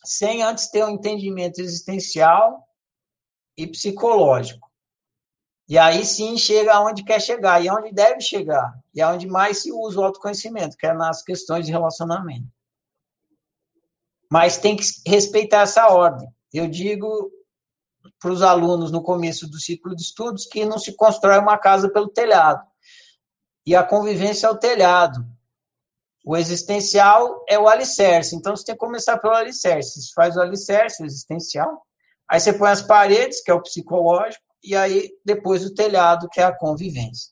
sem 0.04 0.42
antes 0.42 0.68
ter 0.68 0.84
um 0.84 0.90
entendimento 0.90 1.62
existencial 1.62 2.68
e 3.56 3.68
psicológico. 3.68 4.68
E 5.70 5.78
aí 5.78 6.04
sim 6.04 6.38
chega 6.38 6.74
aonde 6.74 7.04
quer 7.04 7.22
chegar, 7.22 7.64
e 7.64 7.70
aonde 7.70 7.92
deve 7.92 8.20
chegar, 8.20 8.74
e 8.94 9.02
aonde 9.02 9.28
mais 9.28 9.62
se 9.62 9.72
usa 9.72 10.00
o 10.00 10.04
autoconhecimento, 10.04 10.76
que 10.76 10.86
é 10.86 10.94
nas 10.94 11.24
questões 11.24 11.66
de 11.66 11.72
relacionamento. 11.72 12.48
Mas 14.32 14.58
tem 14.58 14.76
que 14.76 14.84
respeitar 15.08 15.62
essa 15.62 15.88
ordem. 15.88 16.28
Eu 16.52 16.68
digo 16.68 17.32
para 18.20 18.32
os 18.32 18.42
alunos 18.42 18.92
no 18.92 19.04
começo 19.04 19.48
do 19.48 19.60
ciclo 19.60 19.96
de 19.96 20.02
estudos 20.02 20.46
que 20.46 20.66
não 20.66 20.80
se 20.80 20.94
constrói 20.96 21.38
uma 21.38 21.58
casa 21.58 21.90
pelo 21.90 22.10
telhado 22.10 22.66
e 23.66 23.76
a 23.76 23.84
convivência 23.84 24.48
é 24.48 24.50
o 24.50 24.58
telhado. 24.58 25.26
O 26.24 26.38
existencial 26.38 27.44
é 27.48 27.58
o 27.58 27.68
alicerce. 27.68 28.36
Então, 28.36 28.56
você 28.56 28.66
tem 28.66 28.76
que 28.76 28.80
começar 28.80 29.18
pelo 29.18 29.34
alicerce. 29.34 30.02
Você 30.02 30.14
faz 30.14 30.36
o 30.36 30.42
alicerce, 30.42 31.02
o 31.02 31.06
existencial. 31.06 31.86
Aí 32.30 32.40
você 32.40 32.54
põe 32.54 32.70
as 32.70 32.82
paredes, 32.82 33.42
que 33.42 33.52
é 33.52 33.54
o 33.54 33.62
psicológico, 33.62 34.44
e 34.64 34.76
aí 34.76 35.12
depois 35.24 35.64
o 35.64 35.74
telhado, 35.74 36.28
que 36.30 36.42
é 36.42 36.44
a 36.44 36.56
convivência. 36.56 37.32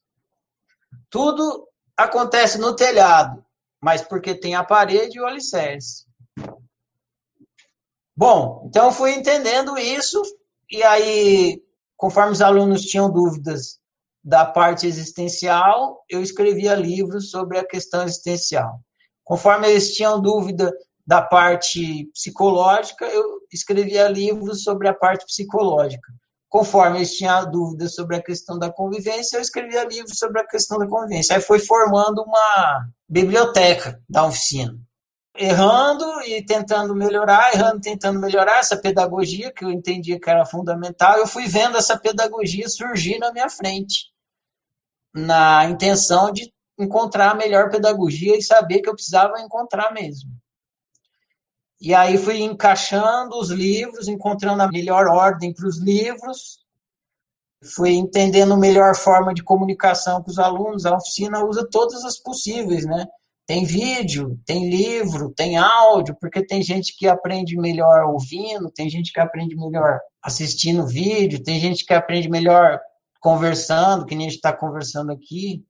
Tudo 1.10 1.68
acontece 1.98 2.60
no 2.60 2.76
telhado, 2.76 3.44
mas 3.82 4.02
porque 4.02 4.36
tem 4.36 4.54
a 4.54 4.64
parede 4.64 5.18
e 5.18 5.22
o 5.22 5.26
alicerce. 5.26 6.06
Bom, 8.16 8.66
então 8.68 8.92
fui 8.92 9.14
entendendo 9.14 9.76
isso, 9.78 10.22
e 10.70 10.84
aí, 10.84 11.64
conforme 11.98 12.32
os 12.32 12.42
alunos 12.42 12.84
tinham 12.84 13.12
dúvidas 13.12 13.80
da 14.24 14.46
parte 14.46 14.88
existencial, 14.88 16.04
eu 16.10 16.22
escrevia 16.22 16.74
livros 16.76 17.30
sobre 17.30 17.58
a 17.58 17.68
questão 17.68 18.04
existencial. 18.04 18.80
Conforme 19.24 19.68
eles 19.68 19.94
tinham 19.94 20.22
dúvida 20.22 20.72
da 21.06 21.22
parte 21.22 22.10
psicológica, 22.14 23.06
eu 23.06 23.40
escrevia 23.52 24.08
livros 24.08 24.64
sobre 24.64 24.88
a 24.88 24.94
parte 24.94 25.26
psicológica. 25.26 26.08
Conforme 26.48 27.00
eles 27.00 27.16
tinham 27.16 27.50
dúvidas 27.50 27.96
sobre 27.96 28.16
a 28.16 28.24
questão 28.24 28.58
da 28.58 28.72
convivência, 28.72 29.38
eu 29.38 29.42
escrevia 29.42 29.84
livros 29.84 30.18
sobre 30.18 30.40
a 30.40 30.48
questão 30.48 30.78
da 30.78 30.88
convivência. 30.88 31.36
Aí 31.36 31.42
foi 31.42 31.60
formando 31.60 32.22
uma 32.22 32.88
biblioteca 33.10 34.00
da 34.08 34.26
oficina. 34.26 34.78
Errando 35.36 36.06
e 36.22 36.46
tentando 36.46 36.96
melhorar, 36.96 37.54
errando 37.54 37.78
e 37.80 37.82
tentando 37.82 38.20
melhorar 38.20 38.60
essa 38.60 38.78
pedagogia 38.78 39.52
que 39.52 39.66
eu 39.66 39.72
entendia 39.72 40.20
que 40.20 40.30
era 40.30 40.46
fundamental, 40.46 41.18
eu 41.18 41.26
fui 41.26 41.48
vendo 41.48 41.76
essa 41.76 41.98
pedagogia 41.98 42.70
surgir 42.70 43.18
na 43.18 43.34
minha 43.34 43.50
frente 43.50 44.13
na 45.14 45.66
intenção 45.66 46.32
de 46.32 46.52
encontrar 46.78 47.32
a 47.32 47.36
melhor 47.36 47.70
pedagogia 47.70 48.38
e 48.38 48.42
saber 48.42 48.82
que 48.82 48.90
eu 48.90 48.96
precisava 48.96 49.40
encontrar 49.42 49.94
mesmo. 49.94 50.32
E 51.80 51.94
aí 51.94 52.18
fui 52.18 52.42
encaixando 52.42 53.38
os 53.38 53.50
livros, 53.50 54.08
encontrando 54.08 54.64
a 54.64 54.70
melhor 54.70 55.08
ordem 55.08 55.54
para 55.54 55.68
os 55.68 55.78
livros, 55.78 56.60
fui 57.76 57.92
entendendo 57.92 58.54
a 58.54 58.58
melhor 58.58 58.96
forma 58.96 59.34
de 59.34 59.44
comunicação 59.44 60.24
com 60.24 60.32
os 60.32 60.40
alunos. 60.40 60.86
A 60.86 60.96
oficina 60.96 61.44
usa 61.44 61.68
todas 61.70 62.04
as 62.06 62.18
possíveis, 62.18 62.86
né? 62.86 63.06
Tem 63.46 63.66
vídeo, 63.66 64.40
tem 64.46 64.70
livro, 64.70 65.34
tem 65.36 65.58
áudio, 65.58 66.16
porque 66.20 66.46
tem 66.46 66.64
gente 66.64 66.96
que 66.96 67.08
aprende 67.08 67.58
melhor 67.58 68.06
ouvindo, 68.06 68.72
tem 68.72 68.90
gente 68.90 69.12
que 69.12 69.20
aprende 69.20 69.54
melhor 69.56 70.00
assistindo 70.22 70.88
vídeo, 70.88 71.44
tem 71.44 71.60
gente 71.60 71.86
que 71.86 71.94
aprende 71.94 72.30
melhor 72.30 72.80
conversando, 73.24 74.06
que 74.06 74.16
nem 74.16 74.28
a 74.28 74.30
gente 74.30 74.40
está 74.40 74.52
conversando 74.52 75.10
aqui. 75.10 75.66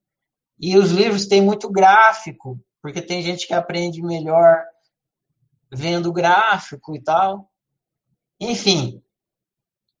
E 0.58 0.76
os 0.76 0.90
livros 0.90 1.26
têm 1.26 1.40
muito 1.40 1.70
gráfico, 1.70 2.60
porque 2.82 3.00
tem 3.00 3.22
gente 3.22 3.46
que 3.46 3.54
aprende 3.54 4.02
melhor 4.02 4.60
vendo 5.72 6.12
gráfico 6.12 6.96
e 6.96 7.00
tal. 7.00 7.48
Enfim, 8.40 9.00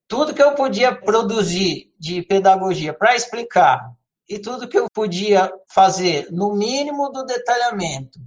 tudo 0.08 0.34
que 0.34 0.42
eu 0.42 0.56
podia 0.56 0.92
produzir 0.92 1.94
de 1.96 2.22
pedagogia 2.22 2.92
para 2.92 3.14
explicar 3.14 3.88
e 4.28 4.36
tudo 4.40 4.68
que 4.68 4.76
eu 4.76 4.88
podia 4.92 5.48
fazer 5.68 6.32
no 6.32 6.56
mínimo 6.56 7.08
do 7.10 7.24
detalhamento 7.24 8.18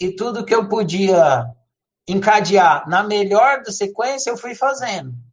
e 0.00 0.14
tudo 0.14 0.44
que 0.44 0.54
eu 0.54 0.68
podia 0.68 1.44
encadear 2.06 2.88
na 2.88 3.02
melhor 3.02 3.62
da 3.64 3.72
sequência, 3.72 4.30
eu 4.30 4.36
fui 4.36 4.54
fazendo 4.54 5.23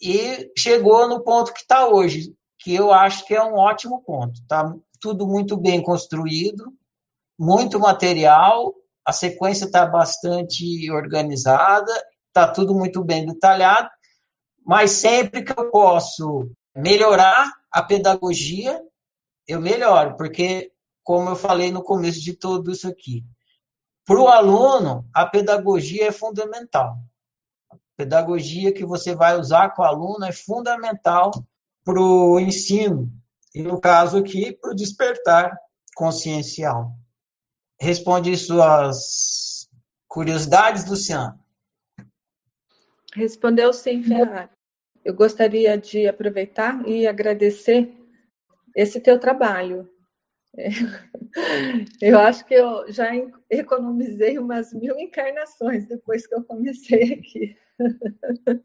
e 0.00 0.50
chegou 0.56 1.08
no 1.08 1.22
ponto 1.22 1.52
que 1.52 1.60
está 1.60 1.88
hoje, 1.88 2.34
que 2.58 2.74
eu 2.74 2.92
acho 2.92 3.24
que 3.26 3.34
é 3.34 3.42
um 3.42 3.54
ótimo 3.54 4.02
ponto. 4.02 4.40
Está 4.40 4.74
tudo 5.00 5.26
muito 5.26 5.56
bem 5.56 5.82
construído, 5.82 6.72
muito 7.38 7.78
material, 7.78 8.74
a 9.04 9.12
sequência 9.12 9.64
está 9.64 9.86
bastante 9.86 10.90
organizada, 10.90 11.92
está 12.26 12.46
tudo 12.48 12.74
muito 12.74 13.02
bem 13.02 13.26
detalhado, 13.26 13.88
mas 14.64 14.90
sempre 14.92 15.42
que 15.42 15.58
eu 15.58 15.70
posso 15.70 16.50
melhorar 16.76 17.50
a 17.72 17.82
pedagogia, 17.82 18.80
eu 19.46 19.60
melhoro, 19.60 20.16
porque, 20.16 20.70
como 21.02 21.30
eu 21.30 21.36
falei 21.36 21.72
no 21.72 21.82
começo 21.82 22.20
de 22.20 22.34
tudo 22.34 22.70
isso 22.70 22.86
aqui, 22.86 23.24
para 24.04 24.20
o 24.20 24.28
aluno, 24.28 25.08
a 25.14 25.26
pedagogia 25.26 26.08
é 26.08 26.12
fundamental 26.12 26.98
pedagogia 27.98 28.72
que 28.72 28.86
você 28.86 29.12
vai 29.12 29.36
usar 29.36 29.70
com 29.70 29.82
o 29.82 29.84
aluno 29.84 30.24
é 30.24 30.30
fundamental 30.30 31.32
para 31.84 32.00
o 32.00 32.38
ensino, 32.38 33.10
e 33.52 33.60
no 33.60 33.80
caso 33.80 34.18
aqui, 34.18 34.52
para 34.52 34.70
o 34.70 34.74
despertar 34.74 35.58
consciencial. 35.96 36.92
Responde 37.80 38.36
suas 38.36 39.68
curiosidades, 40.06 40.88
Luciano. 40.88 41.38
Respondeu 43.14 43.72
sim, 43.72 44.02
Ferrari. 44.04 44.50
Eu 45.04 45.14
gostaria 45.14 45.76
de 45.76 46.06
aproveitar 46.06 46.86
e 46.86 47.06
agradecer 47.06 47.92
esse 48.76 49.00
teu 49.00 49.18
trabalho. 49.18 49.90
Eu 52.00 52.18
acho 52.18 52.44
que 52.44 52.54
eu 52.54 52.90
já 52.90 53.10
economizei 53.50 54.38
umas 54.38 54.72
mil 54.72 54.98
encarnações 54.98 55.86
depois 55.86 56.26
que 56.26 56.34
eu 56.34 56.42
comecei 56.42 57.12
aqui. 57.12 57.56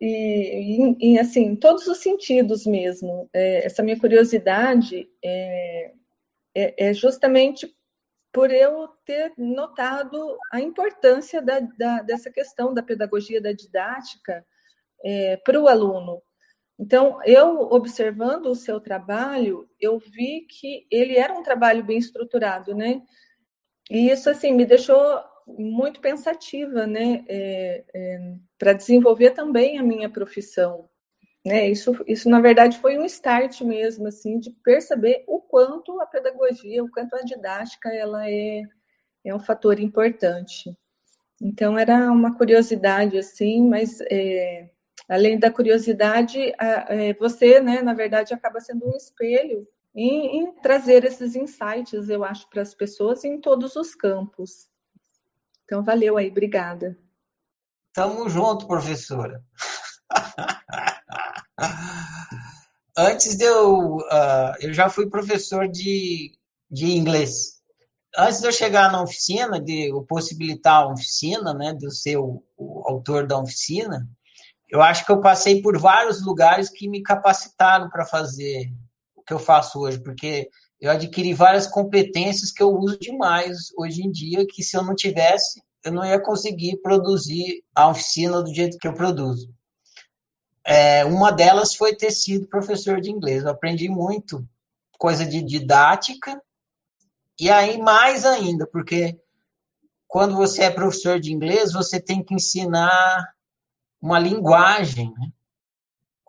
e, 0.00 1.12
e, 1.12 1.18
assim, 1.18 1.44
em 1.44 1.56
todos 1.56 1.86
os 1.86 1.98
sentidos 1.98 2.66
mesmo. 2.66 3.28
É, 3.32 3.66
essa 3.66 3.82
minha 3.82 3.98
curiosidade 3.98 5.08
é, 5.22 5.92
é, 6.54 6.88
é, 6.88 6.94
justamente 6.94 7.74
por 8.32 8.50
eu 8.50 8.88
ter 9.04 9.32
notado 9.38 10.36
a 10.52 10.60
importância 10.60 11.40
da, 11.40 11.60
da, 11.60 12.02
dessa 12.02 12.30
questão 12.30 12.74
da 12.74 12.82
pedagogia 12.82 13.40
da 13.40 13.52
didática 13.52 14.44
é, 15.04 15.36
para 15.36 15.60
o 15.60 15.68
aluno. 15.68 16.20
Então, 16.78 17.20
eu 17.24 17.60
observando 17.70 18.46
o 18.46 18.56
seu 18.56 18.80
trabalho, 18.80 19.68
eu 19.80 19.98
vi 19.98 20.46
que 20.50 20.86
ele 20.90 21.16
era 21.16 21.32
um 21.32 21.42
trabalho 21.42 21.84
bem 21.84 21.98
estruturado, 21.98 22.74
né? 22.74 23.00
E 23.88 24.10
isso, 24.10 24.28
assim, 24.28 24.52
me 24.52 24.66
deixou 24.66 25.22
muito 25.46 26.00
pensativa, 26.00 26.86
né, 26.86 27.24
é, 27.28 27.84
é, 27.94 28.34
para 28.58 28.72
desenvolver 28.72 29.30
também 29.30 29.78
a 29.78 29.82
minha 29.82 30.08
profissão. 30.08 30.88
Né? 31.44 31.68
Isso, 31.68 31.94
isso, 32.06 32.28
na 32.30 32.40
verdade, 32.40 32.78
foi 32.78 32.98
um 32.98 33.04
start 33.04 33.60
mesmo, 33.60 34.06
assim, 34.08 34.38
de 34.38 34.50
perceber 34.50 35.24
o 35.26 35.40
quanto 35.40 36.00
a 36.00 36.06
pedagogia, 36.06 36.82
o 36.82 36.90
quanto 36.90 37.14
a 37.14 37.22
didática, 37.22 37.90
ela 37.90 38.28
é, 38.28 38.62
é 39.24 39.34
um 39.34 39.40
fator 39.40 39.78
importante. 39.78 40.74
Então, 41.40 41.78
era 41.78 42.10
uma 42.10 42.34
curiosidade, 42.36 43.18
assim, 43.18 43.68
mas 43.68 44.00
é, 44.10 44.70
além 45.06 45.38
da 45.38 45.50
curiosidade, 45.50 46.54
é, 46.58 47.12
você, 47.14 47.60
né, 47.60 47.82
na 47.82 47.92
verdade, 47.92 48.32
acaba 48.32 48.60
sendo 48.60 48.86
um 48.86 48.96
espelho 48.96 49.68
em, 49.94 50.38
em 50.38 50.52
trazer 50.52 51.04
esses 51.04 51.36
insights, 51.36 52.08
eu 52.08 52.24
acho, 52.24 52.48
para 52.48 52.62
as 52.62 52.74
pessoas 52.74 53.22
em 53.24 53.38
todos 53.38 53.76
os 53.76 53.94
campos. 53.94 54.68
Então, 55.64 55.82
valeu 55.82 56.16
aí, 56.16 56.30
obrigada. 56.30 56.96
Tamo 57.92 58.28
junto, 58.28 58.66
professora. 58.66 59.42
Antes 62.96 63.36
de 63.36 63.44
eu. 63.44 63.96
Uh, 63.96 64.54
eu 64.60 64.72
já 64.72 64.88
fui 64.88 65.08
professor 65.08 65.68
de, 65.68 66.32
de 66.70 66.86
inglês. 66.92 67.60
Antes 68.16 68.40
de 68.40 68.46
eu 68.46 68.52
chegar 68.52 68.92
na 68.92 69.02
oficina, 69.02 69.60
de 69.60 69.90
eu 69.90 70.04
possibilitar 70.04 70.82
a 70.82 70.88
oficina, 70.88 71.52
né, 71.52 71.72
de 71.72 71.86
eu 71.86 71.90
ser 71.90 72.16
o, 72.16 72.44
o 72.56 72.82
autor 72.86 73.26
da 73.26 73.36
oficina, 73.38 74.08
eu 74.68 74.80
acho 74.80 75.04
que 75.04 75.10
eu 75.10 75.20
passei 75.20 75.60
por 75.60 75.78
vários 75.78 76.24
lugares 76.24 76.68
que 76.68 76.88
me 76.88 77.02
capacitaram 77.02 77.90
para 77.90 78.04
fazer 78.06 78.72
o 79.16 79.22
que 79.22 79.32
eu 79.32 79.38
faço 79.38 79.80
hoje, 79.80 80.00
porque 80.00 80.48
eu 80.80 80.90
adquiri 80.90 81.32
várias 81.32 81.66
competências 81.66 82.52
que 82.52 82.62
eu 82.62 82.70
uso 82.70 82.98
demais 82.98 83.72
hoje 83.76 84.02
em 84.02 84.10
dia, 84.10 84.46
que 84.46 84.62
se 84.62 84.76
eu 84.76 84.82
não 84.82 84.94
tivesse, 84.94 85.62
eu 85.84 85.92
não 85.92 86.04
ia 86.04 86.20
conseguir 86.20 86.78
produzir 86.78 87.62
a 87.74 87.88
oficina 87.88 88.42
do 88.42 88.54
jeito 88.54 88.78
que 88.78 88.86
eu 88.86 88.94
produzo. 88.94 89.52
É, 90.66 91.04
uma 91.04 91.30
delas 91.30 91.74
foi 91.74 91.94
ter 91.94 92.10
sido 92.10 92.48
professor 92.48 93.00
de 93.00 93.10
inglês. 93.10 93.42
Eu 93.42 93.50
aprendi 93.50 93.88
muito 93.88 94.46
coisa 94.98 95.26
de 95.26 95.42
didática, 95.42 96.40
e 97.38 97.50
aí 97.50 97.78
mais 97.78 98.24
ainda, 98.24 98.66
porque 98.66 99.18
quando 100.06 100.36
você 100.36 100.62
é 100.62 100.70
professor 100.70 101.18
de 101.18 101.32
inglês, 101.32 101.72
você 101.72 102.00
tem 102.00 102.22
que 102.22 102.34
ensinar 102.34 103.34
uma 104.00 104.18
linguagem. 104.18 105.12
Né? 105.18 105.32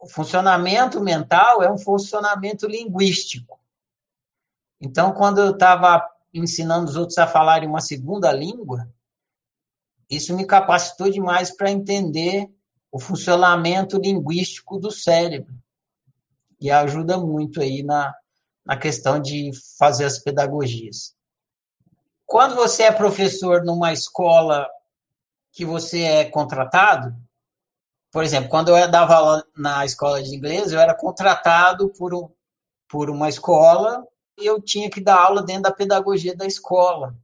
O 0.02 0.10
funcionamento 0.10 1.00
mental 1.00 1.62
é 1.62 1.72
um 1.72 1.78
funcionamento 1.78 2.68
linguístico. 2.68 3.60
Então, 4.80 5.14
quando 5.14 5.40
eu 5.40 5.52
estava 5.52 6.08
ensinando 6.34 6.90
os 6.90 6.96
outros 6.96 7.18
a 7.18 7.28
falarem 7.28 7.68
uma 7.68 7.80
segunda 7.80 8.32
língua, 8.32 8.90
isso 10.10 10.36
me 10.36 10.46
capacitou 10.46 11.10
demais 11.10 11.56
para 11.56 11.72
entender 11.72 12.50
o 12.92 13.00
funcionamento 13.00 13.98
linguístico 13.98 14.78
do 14.78 14.92
cérebro. 14.92 15.54
E 16.60 16.70
ajuda 16.72 17.18
muito 17.18 17.62
aí 17.62 17.84
na, 17.84 18.14
na 18.66 18.78
questão 18.78 19.20
de 19.20 19.52
fazer 19.78 20.06
as 20.06 20.20
pedagogias. 20.20 21.16
Quando 22.26 22.56
você 22.56 22.84
é 22.84 22.92
professor 22.92 23.64
numa 23.64 23.94
escola 23.94 24.68
que 25.52 25.66
você 25.66 26.02
é 26.02 26.26
contratado, 26.26 27.16
por 28.12 28.24
exemplo, 28.24 28.50
quando 28.50 28.70
eu 28.70 28.90
dava 28.90 29.16
aula 29.16 29.46
na 29.56 29.86
escola 29.86 30.24
de 30.24 30.34
inglês, 30.34 30.72
eu 30.72 30.80
era 30.80 30.96
contratado 30.96 31.90
por, 31.90 32.14
um, 32.14 32.30
por 32.88 33.10
uma 33.10 33.28
escola 33.28 34.08
eu 34.38 34.62
tinha 34.62 34.90
que 34.90 35.02
dar 35.02 35.20
aula 35.20 35.44
dentro 35.44 35.64
da 35.64 35.72
pedagogia 35.72 36.36
da 36.36 36.46
escola. 36.46 37.16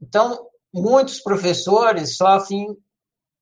Então, 0.00 0.48
muitos 0.72 1.20
professores 1.20 2.16
sofrem 2.16 2.76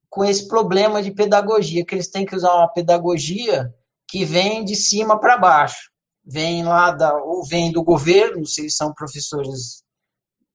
com 0.09 0.25
esse 0.25 0.49
problema 0.49 1.03
de 1.03 1.11
pedagogia, 1.11 1.85
que 1.85 1.95
eles 1.95 2.09
têm 2.09 2.25
que 2.25 2.35
usar 2.35 2.55
uma 2.55 2.69
pedagogia 2.69 3.73
que 4.09 4.25
vem 4.25 4.65
de 4.65 4.75
cima 4.75 5.21
para 5.21 5.37
baixo. 5.37 5.91
Vem 6.25 6.65
lá 6.65 6.91
da, 6.91 7.15
ou 7.15 7.45
vem 7.45 7.71
do 7.71 7.83
governo, 7.83 8.47
se 8.47 8.69
são 8.71 8.93
professores 8.93 9.85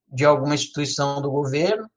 de 0.08 0.26
alguma 0.26 0.56
instituição 0.56 1.22
do 1.22 1.32
governo, 1.32 1.90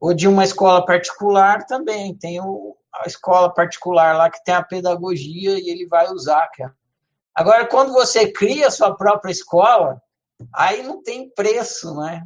ou 0.00 0.14
de 0.14 0.28
uma 0.28 0.44
escola 0.44 0.84
particular 0.84 1.66
também. 1.66 2.14
Tem 2.16 2.40
o, 2.40 2.76
a 2.94 3.06
escola 3.06 3.52
particular 3.52 4.16
lá 4.16 4.30
que 4.30 4.42
tem 4.44 4.54
a 4.54 4.62
pedagogia 4.62 5.58
e 5.58 5.68
ele 5.68 5.86
vai 5.86 6.10
usar. 6.10 6.48
É. 6.60 6.70
Agora, 7.38 7.66
quando 7.66 7.92
você 7.92 8.32
cria 8.32 8.66
a 8.66 8.70
sua 8.70 8.96
própria 8.96 9.30
escola, 9.30 10.00
aí 10.52 10.82
não 10.82 11.02
tem 11.02 11.30
preço, 11.30 11.94
né? 11.94 12.22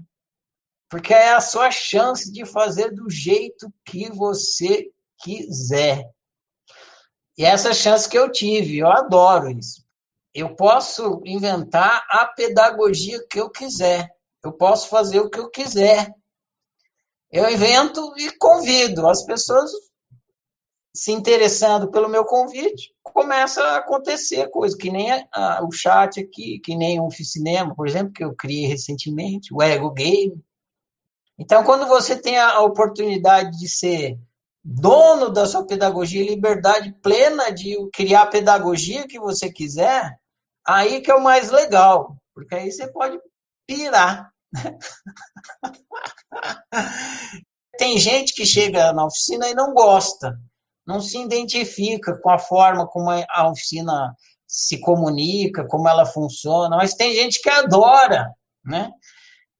porque 0.92 1.14
é 1.14 1.32
a 1.32 1.40
sua 1.40 1.70
chance 1.70 2.30
de 2.30 2.44
fazer 2.44 2.90
do 2.90 3.08
jeito 3.08 3.72
que 3.82 4.12
você 4.12 4.90
quiser. 5.22 6.04
E 7.38 7.46
essa 7.46 7.72
chance 7.72 8.06
que 8.06 8.18
eu 8.18 8.30
tive, 8.30 8.76
eu 8.76 8.88
adoro 8.88 9.48
isso. 9.48 9.82
Eu 10.34 10.54
posso 10.54 11.22
inventar 11.24 12.04
a 12.10 12.26
pedagogia 12.26 13.26
que 13.30 13.40
eu 13.40 13.48
quiser. 13.48 14.06
Eu 14.44 14.52
posso 14.52 14.90
fazer 14.90 15.20
o 15.20 15.30
que 15.30 15.40
eu 15.40 15.48
quiser. 15.48 16.12
Eu 17.30 17.48
invento 17.48 18.12
e 18.18 18.30
convido. 18.36 19.08
As 19.08 19.24
pessoas 19.24 19.72
se 20.94 21.10
interessando 21.10 21.90
pelo 21.90 22.08
meu 22.08 22.24
convite, 22.24 22.94
começa 23.02 23.62
a 23.62 23.76
acontecer 23.78 24.50
coisa, 24.50 24.76
que 24.76 24.90
nem 24.90 25.10
a, 25.10 25.26
a, 25.32 25.64
o 25.64 25.72
chat 25.72 26.20
aqui, 26.20 26.60
que 26.60 26.76
nem 26.76 27.00
o 27.00 27.10
Cinema, 27.10 27.74
por 27.74 27.88
exemplo, 27.88 28.12
que 28.12 28.22
eu 28.22 28.34
criei 28.34 28.66
recentemente, 28.66 29.54
o 29.54 29.62
Ego 29.62 29.90
Game. 29.90 30.38
Então, 31.38 31.64
quando 31.64 31.86
você 31.86 32.20
tem 32.20 32.38
a 32.38 32.60
oportunidade 32.60 33.58
de 33.58 33.68
ser 33.68 34.18
dono 34.62 35.30
da 35.30 35.46
sua 35.46 35.66
pedagogia, 35.66 36.24
liberdade 36.24 36.94
plena 37.02 37.50
de 37.50 37.74
criar 37.92 38.22
a 38.22 38.26
pedagogia 38.26 39.08
que 39.08 39.18
você 39.18 39.50
quiser, 39.50 40.18
aí 40.66 41.00
que 41.00 41.10
é 41.10 41.14
o 41.14 41.22
mais 41.22 41.50
legal, 41.50 42.16
porque 42.34 42.54
aí 42.54 42.70
você 42.70 42.86
pode 42.92 43.18
pirar. 43.66 44.30
Tem 47.78 47.98
gente 47.98 48.34
que 48.34 48.44
chega 48.44 48.92
na 48.92 49.06
oficina 49.06 49.48
e 49.48 49.54
não 49.54 49.72
gosta, 49.72 50.38
não 50.86 51.00
se 51.00 51.18
identifica 51.18 52.18
com 52.20 52.30
a 52.30 52.38
forma 52.38 52.86
como 52.86 53.10
a 53.10 53.48
oficina 53.48 54.14
se 54.46 54.80
comunica, 54.80 55.66
como 55.66 55.88
ela 55.88 56.04
funciona, 56.04 56.76
mas 56.76 56.94
tem 56.94 57.14
gente 57.14 57.40
que 57.40 57.48
adora, 57.48 58.30
né? 58.64 58.90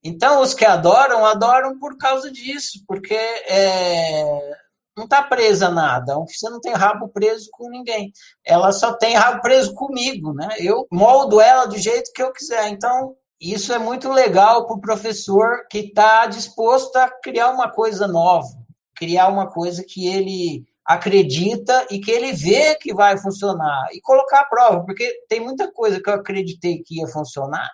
Então, 0.04 0.42
os 0.42 0.52
que 0.52 0.64
adoram, 0.64 1.24
adoram 1.24 1.78
por 1.78 1.96
causa 1.96 2.30
disso, 2.30 2.82
porque 2.86 3.14
é, 3.14 4.52
não 4.96 5.04
está 5.04 5.22
presa 5.22 5.68
a 5.68 5.70
nada. 5.70 6.14
A 6.14 6.18
oficina 6.18 6.50
não 6.50 6.60
tem 6.60 6.74
rabo 6.74 7.08
preso 7.08 7.48
com 7.52 7.70
ninguém. 7.70 8.12
Ela 8.44 8.72
só 8.72 8.92
tem 8.92 9.14
rabo 9.14 9.40
preso 9.40 9.72
comigo, 9.74 10.34
né? 10.34 10.48
Eu 10.58 10.86
moldo 10.90 11.40
ela 11.40 11.66
do 11.66 11.78
jeito 11.78 12.12
que 12.12 12.22
eu 12.22 12.32
quiser. 12.32 12.68
Então, 12.68 13.14
isso 13.40 13.72
é 13.72 13.78
muito 13.78 14.10
legal 14.10 14.66
para 14.66 14.76
o 14.76 14.80
professor 14.80 15.66
que 15.70 15.78
está 15.78 16.26
disposto 16.26 16.96
a 16.96 17.08
criar 17.08 17.50
uma 17.50 17.70
coisa 17.70 18.06
nova, 18.06 18.48
criar 18.94 19.28
uma 19.28 19.50
coisa 19.50 19.82
que 19.82 20.06
ele 20.06 20.64
acredita 20.94 21.86
e 21.90 22.00
que 22.00 22.10
ele 22.10 22.32
vê 22.32 22.74
que 22.76 22.94
vai 22.94 23.16
funcionar 23.18 23.88
e 23.92 24.00
colocar 24.00 24.40
à 24.40 24.44
prova, 24.44 24.84
porque 24.84 25.24
tem 25.28 25.40
muita 25.40 25.70
coisa 25.72 26.00
que 26.00 26.08
eu 26.08 26.14
acreditei 26.14 26.82
que 26.82 27.00
ia 27.00 27.06
funcionar 27.08 27.70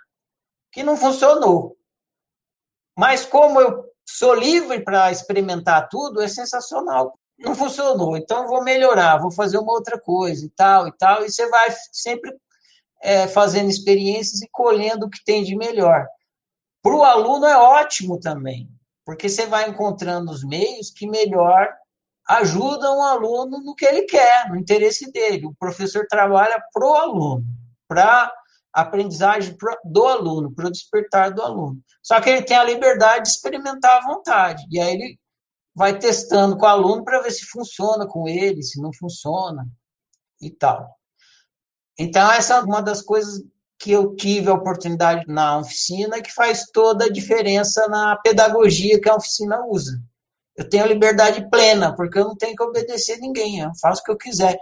que 0.73 0.83
não 0.83 0.97
funcionou. 0.97 1.77
Mas 2.97 3.25
como 3.25 3.61
eu 3.61 3.85
sou 4.07 4.35
livre 4.35 4.83
para 4.85 5.11
experimentar 5.11 5.89
tudo, 5.89 6.21
é 6.21 6.29
sensacional. 6.29 7.19
Não 7.39 7.55
funcionou, 7.55 8.17
então 8.17 8.49
vou 8.49 8.65
melhorar, 8.65 9.19
vou 9.19 9.31
fazer 9.31 9.59
uma 9.59 9.73
outra 9.73 9.99
coisa 10.01 10.45
e 10.45 10.51
tal 10.51 10.89
e 10.89 10.93
tal. 10.97 11.25
E 11.25 11.31
você 11.31 11.49
vai 11.49 11.69
sempre 11.93 12.37
é, 13.01 13.29
fazendo 13.29 13.71
experiências 13.71 14.43
e 14.43 14.49
colhendo 14.51 15.07
o 15.07 15.11
que 15.11 15.23
tem 15.25 15.45
de 15.45 15.57
melhor. 15.57 16.07
Para 16.83 16.95
o 16.95 17.05
aluno 17.05 17.47
é 17.47 17.57
ótimo 17.57 18.19
também, 18.19 18.69
porque 19.05 19.29
você 19.29 19.47
vai 19.47 19.69
encontrando 19.69 20.33
os 20.33 20.45
meios 20.45 20.91
que 20.91 21.07
melhor 21.07 21.73
ajudam 22.29 22.99
o 22.99 23.03
aluno 23.03 23.59
no 23.61 23.75
que 23.75 23.87
ele 23.87 24.03
quer, 24.03 24.49
no 24.49 24.57
interesse 24.57 25.11
dele. 25.11 25.47
O 25.47 25.55
professor 25.55 26.07
trabalha 26.07 26.63
para 26.73 26.87
o 26.87 26.95
aluno, 26.95 27.45
para 27.89 28.33
aprendizagem 28.73 29.57
do 29.85 30.07
aluno, 30.07 30.53
para 30.55 30.67
o 30.67 30.71
despertar 30.71 31.33
do 31.33 31.43
aluno. 31.43 31.81
Só 32.03 32.21
que 32.21 32.29
ele 32.29 32.43
tem 32.43 32.57
a 32.57 32.65
liberdade 32.65 33.25
de 33.25 33.31
experimentar 33.31 34.03
à 34.03 34.07
vontade. 34.07 34.65
E 34.71 34.79
aí 34.79 34.95
ele 34.95 35.19
vai 35.75 35.99
testando 35.99 36.57
com 36.57 36.67
o 36.67 36.69
aluno 36.69 37.03
para 37.03 37.23
ver 37.23 37.31
se 37.31 37.47
funciona 37.47 38.07
com 38.07 38.29
ele, 38.29 38.63
se 38.63 38.81
não 38.81 38.93
funciona 38.93 39.67
e 40.41 40.51
tal. 40.51 40.97
Então, 41.99 42.31
essa 42.31 42.55
é 42.55 42.61
uma 42.61 42.83
das 42.83 43.01
coisas 43.01 43.43
que 43.79 43.91
eu 43.93 44.15
tive 44.17 44.51
a 44.51 44.55
oportunidade 44.55 45.25
na 45.29 45.59
oficina 45.59 46.21
que 46.21 46.33
faz 46.33 46.67
toda 46.73 47.07
a 47.07 47.13
diferença 47.13 47.89
na 47.89 48.17
pedagogia 48.17 49.01
que 49.01 49.09
a 49.09 49.15
oficina 49.15 49.65
usa. 49.67 50.01
Eu 50.59 50.69
tenho 50.69 50.87
liberdade 50.87 51.49
plena, 51.49 51.95
porque 51.95 52.19
eu 52.19 52.25
não 52.25 52.37
tenho 52.37 52.57
que 52.57 52.63
obedecer 52.65 53.17
ninguém, 53.19 53.61
eu 53.61 53.71
faço 53.81 54.01
o 54.01 54.05
que 54.05 54.11
eu 54.11 54.17
quiser. 54.17 54.59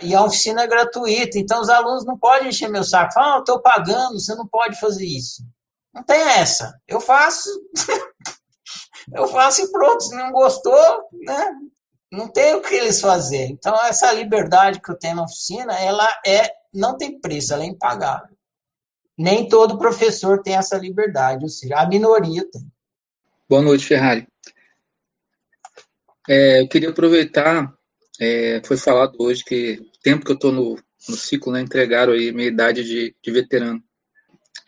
E 0.00 0.14
a 0.14 0.22
oficina 0.22 0.62
é 0.62 0.66
gratuita, 0.66 1.36
então 1.36 1.60
os 1.60 1.68
alunos 1.68 2.04
não 2.04 2.16
podem 2.16 2.50
encher 2.50 2.70
meu 2.70 2.84
saco. 2.84 3.12
Falam, 3.12 3.38
ah, 3.38 3.38
estou 3.40 3.60
pagando, 3.60 4.20
você 4.20 4.32
não 4.36 4.46
pode 4.46 4.78
fazer 4.78 5.04
isso. 5.04 5.42
Não 5.92 6.04
tem 6.04 6.20
essa. 6.20 6.72
Eu 6.86 7.00
faço, 7.00 7.48
eu 9.12 9.26
faço 9.26 9.62
e 9.62 9.72
pronto. 9.72 10.04
Se 10.04 10.14
não 10.14 10.30
gostou, 10.30 11.08
né? 11.12 11.52
Não 12.12 12.28
tem 12.28 12.54
o 12.54 12.62
que 12.62 12.74
eles 12.74 13.00
fazer. 13.00 13.46
Então, 13.46 13.74
essa 13.86 14.12
liberdade 14.12 14.80
que 14.80 14.90
eu 14.90 14.96
tenho 14.96 15.16
na 15.16 15.24
oficina, 15.24 15.76
ela 15.80 16.08
é, 16.24 16.48
não 16.72 16.96
tem 16.96 17.20
preço, 17.20 17.52
ela 17.52 17.64
é 17.64 17.66
impagável. 17.66 18.36
Nem 19.18 19.48
todo 19.48 19.78
professor 19.78 20.42
tem 20.42 20.54
essa 20.54 20.76
liberdade, 20.76 21.44
ou 21.44 21.48
seja, 21.48 21.76
a 21.76 21.86
minoria 21.88 22.48
tem. 22.48 22.64
Boa 23.48 23.62
noite, 23.62 23.86
Ferrari. 23.86 24.28
É, 26.28 26.60
eu 26.62 26.68
queria 26.68 26.90
aproveitar 26.90 27.72
É, 28.20 28.62
foi 28.64 28.76
falado 28.76 29.16
hoje 29.20 29.44
que 29.44 29.80
tempo 30.02 30.24
que 30.24 30.32
eu 30.32 30.36
estou 30.36 30.52
no, 30.52 30.76
no 31.08 31.16
ciclo, 31.16 31.52
né, 31.52 31.60
entregaram 31.60 32.12
aí 32.14 32.32
minha 32.32 32.48
idade 32.48 32.84
de, 32.84 33.14
de 33.22 33.30
veterano. 33.32 33.82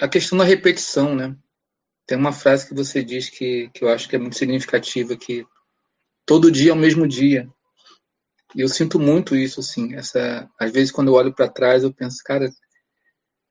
A 0.01 0.09
questão 0.09 0.39
da 0.39 0.45
repetição, 0.45 1.15
né? 1.15 1.37
Tem 2.07 2.19
uma 2.19 2.33
frase 2.33 2.69
que 2.69 2.75
você 2.75 3.05
diz 3.05 3.29
que, 3.31 3.71
que 3.75 3.85
eu 3.85 3.89
acho 3.91 4.09
que 4.09 4.17
é 4.17 4.19
muito 4.19 4.37
significativa, 4.39 5.17
que 5.17 5.47
todo 6.27 6.51
dia 6.53 6.71
é 6.73 6.75
o 6.75 6.77
mesmo 6.77 7.07
dia. 7.09 7.49
E 8.55 8.61
eu 8.63 8.69
sinto 8.69 8.99
muito 8.99 9.37
isso, 9.37 9.61
assim. 9.61 9.95
Essa, 9.95 10.49
às 10.59 10.73
vezes, 10.73 10.91
quando 10.93 11.09
eu 11.09 11.15
olho 11.15 11.33
para 11.35 11.49
trás, 11.49 11.83
eu 11.85 11.93
penso, 11.93 12.23
cara, 12.25 12.51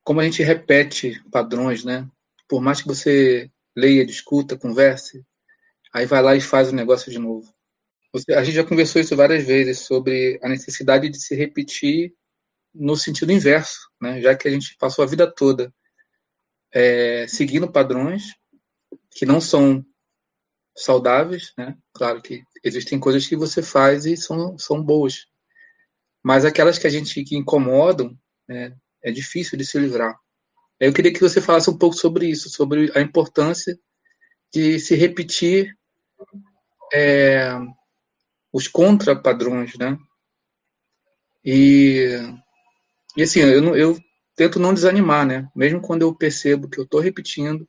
como 0.04 0.20
a 0.20 0.24
gente 0.24 0.42
repete 0.42 1.22
padrões, 1.30 1.84
né? 1.84 2.08
Por 2.48 2.62
mais 2.62 2.80
que 2.82 2.88
você 2.88 3.50
leia, 3.76 4.06
discuta, 4.06 4.58
converse, 4.58 5.24
aí 5.94 6.06
vai 6.06 6.22
lá 6.22 6.36
e 6.36 6.40
faz 6.40 6.70
o 6.70 6.74
negócio 6.76 7.10
de 7.10 7.18
novo. 7.18 7.55
A 8.36 8.42
gente 8.44 8.54
já 8.54 8.64
conversou 8.64 9.00
isso 9.00 9.16
várias 9.16 9.44
vezes 9.44 9.80
sobre 9.80 10.38
a 10.42 10.48
necessidade 10.48 11.08
de 11.08 11.20
se 11.20 11.34
repetir 11.34 12.14
no 12.74 12.96
sentido 12.96 13.32
inverso, 13.32 13.88
né? 14.00 14.20
Já 14.20 14.34
que 14.34 14.48
a 14.48 14.50
gente 14.50 14.76
passou 14.78 15.04
a 15.04 15.06
vida 15.06 15.30
toda 15.30 15.72
é, 16.72 17.26
seguindo 17.26 17.70
padrões 17.70 18.24
que 19.10 19.24
não 19.24 19.40
são 19.40 19.84
saudáveis, 20.76 21.52
né? 21.56 21.76
Claro 21.94 22.20
que 22.20 22.42
existem 22.62 23.00
coisas 23.00 23.26
que 23.26 23.36
você 23.36 23.62
faz 23.62 24.04
e 24.04 24.16
são, 24.16 24.58
são 24.58 24.82
boas, 24.82 25.26
mas 26.22 26.44
aquelas 26.44 26.78
que 26.78 26.86
a 26.86 26.90
gente 26.90 27.24
que 27.24 27.36
incomodam, 27.36 28.16
né, 28.48 28.76
é 29.02 29.10
difícil 29.10 29.56
de 29.56 29.64
se 29.64 29.78
livrar. 29.78 30.18
Eu 30.78 30.92
queria 30.92 31.12
que 31.12 31.20
você 31.20 31.40
falasse 31.40 31.70
um 31.70 31.78
pouco 31.78 31.96
sobre 31.96 32.28
isso, 32.28 32.50
sobre 32.50 32.92
a 32.94 33.00
importância 33.00 33.78
de 34.52 34.78
se 34.78 34.94
repetir 34.94 35.74
é, 36.92 37.50
os 38.56 38.66
contrapadrões, 38.66 39.76
né? 39.76 39.98
E, 41.44 42.08
e 43.14 43.22
assim, 43.22 43.40
eu, 43.40 43.76
eu 43.76 43.98
tento 44.34 44.58
não 44.58 44.72
desanimar, 44.72 45.26
né? 45.26 45.46
Mesmo 45.54 45.78
quando 45.78 46.00
eu 46.00 46.14
percebo 46.14 46.66
que 46.66 46.80
eu 46.80 46.84
estou 46.84 46.98
repetindo, 46.98 47.68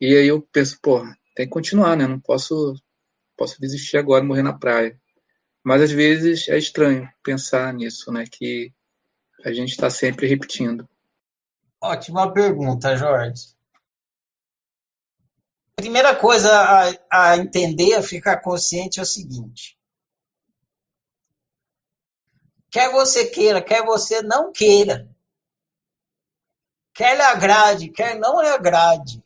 e 0.00 0.16
aí 0.16 0.26
eu 0.26 0.40
penso, 0.40 0.78
pô, 0.80 1.02
tem 1.36 1.44
que 1.44 1.52
continuar, 1.52 1.98
né? 1.98 2.06
Não 2.06 2.18
posso, 2.18 2.74
posso 3.36 3.60
desistir 3.60 3.98
agora, 3.98 4.24
morrer 4.24 4.42
na 4.42 4.54
praia. 4.54 4.98
Mas 5.62 5.82
às 5.82 5.90
vezes 5.90 6.48
é 6.48 6.56
estranho 6.56 7.06
pensar 7.22 7.70
nisso, 7.74 8.10
né? 8.10 8.24
Que 8.26 8.72
a 9.44 9.52
gente 9.52 9.72
está 9.72 9.90
sempre 9.90 10.26
repetindo. 10.26 10.88
Ótima 11.78 12.32
pergunta, 12.32 12.96
Jorge. 12.96 13.54
Primeira 15.76 16.14
coisa 16.14 16.50
a, 16.50 17.30
a 17.30 17.36
entender, 17.36 17.94
a 17.94 18.02
ficar 18.02 18.38
consciente 18.38 19.00
é 19.00 19.02
o 19.02 19.06
seguinte: 19.06 19.78
quer 22.70 22.90
você 22.92 23.26
queira, 23.26 23.60
quer 23.60 23.84
você 23.84 24.22
não 24.22 24.52
queira, 24.52 25.08
quer 26.92 27.16
lhe 27.16 27.22
agrade, 27.22 27.88
quer 27.88 28.18
não 28.18 28.40
lhe 28.40 28.48
agrade, 28.48 29.22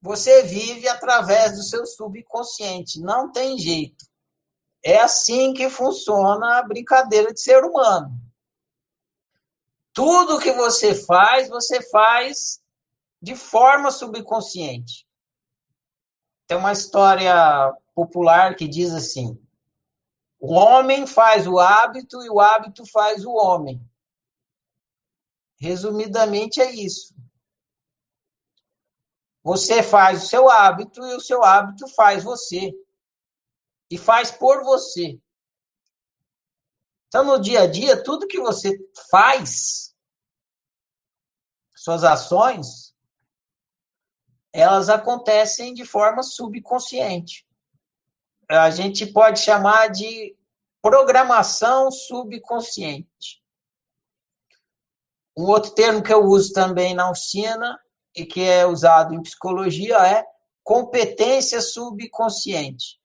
você 0.00 0.42
vive 0.42 0.88
através 0.88 1.56
do 1.56 1.62
seu 1.62 1.84
subconsciente, 1.84 3.00
não 3.00 3.32
tem 3.32 3.58
jeito. 3.58 4.06
É 4.84 5.00
assim 5.00 5.52
que 5.52 5.68
funciona 5.68 6.58
a 6.58 6.62
brincadeira 6.62 7.34
de 7.34 7.40
ser 7.40 7.64
humano. 7.64 8.16
Tudo 9.92 10.38
que 10.38 10.52
você 10.52 10.94
faz, 10.94 11.48
você 11.48 11.82
faz 11.90 12.62
de 13.20 13.34
forma 13.34 13.90
subconsciente. 13.90 15.06
Tem 16.46 16.56
uma 16.56 16.72
história 16.72 17.34
popular 17.94 18.54
que 18.54 18.68
diz 18.68 18.92
assim: 18.92 19.40
o 20.38 20.54
homem 20.54 21.06
faz 21.06 21.46
o 21.46 21.58
hábito 21.58 22.22
e 22.22 22.30
o 22.30 22.40
hábito 22.40 22.84
faz 22.86 23.24
o 23.24 23.32
homem. 23.32 23.80
Resumidamente 25.58 26.60
é 26.60 26.70
isso. 26.70 27.14
Você 29.42 29.82
faz 29.82 30.24
o 30.24 30.26
seu 30.26 30.50
hábito 30.50 31.00
e 31.06 31.14
o 31.14 31.20
seu 31.20 31.42
hábito 31.42 31.88
faz 31.94 32.22
você. 32.22 32.72
E 33.90 33.96
faz 33.96 34.30
por 34.30 34.64
você. 34.64 35.18
Então, 37.08 37.24
no 37.24 37.40
dia 37.40 37.62
a 37.62 37.66
dia, 37.66 38.02
tudo 38.02 38.26
que 38.26 38.40
você 38.40 38.76
faz, 39.08 39.94
suas 41.74 42.02
ações, 42.02 42.85
elas 44.60 44.88
acontecem 44.88 45.74
de 45.74 45.84
forma 45.84 46.22
subconsciente. 46.22 47.46
A 48.48 48.70
gente 48.70 49.06
pode 49.06 49.40
chamar 49.40 49.88
de 49.88 50.36
programação 50.80 51.90
subconsciente. 51.90 53.42
Um 55.36 55.44
outro 55.44 55.72
termo 55.72 56.02
que 56.02 56.12
eu 56.12 56.24
uso 56.24 56.52
também 56.52 56.94
na 56.94 57.10
oficina 57.10 57.78
e 58.14 58.24
que 58.24 58.40
é 58.42 58.64
usado 58.64 59.14
em 59.14 59.22
psicologia 59.22 59.98
é 59.98 60.24
competência 60.62 61.60
subconsciente 61.60 62.98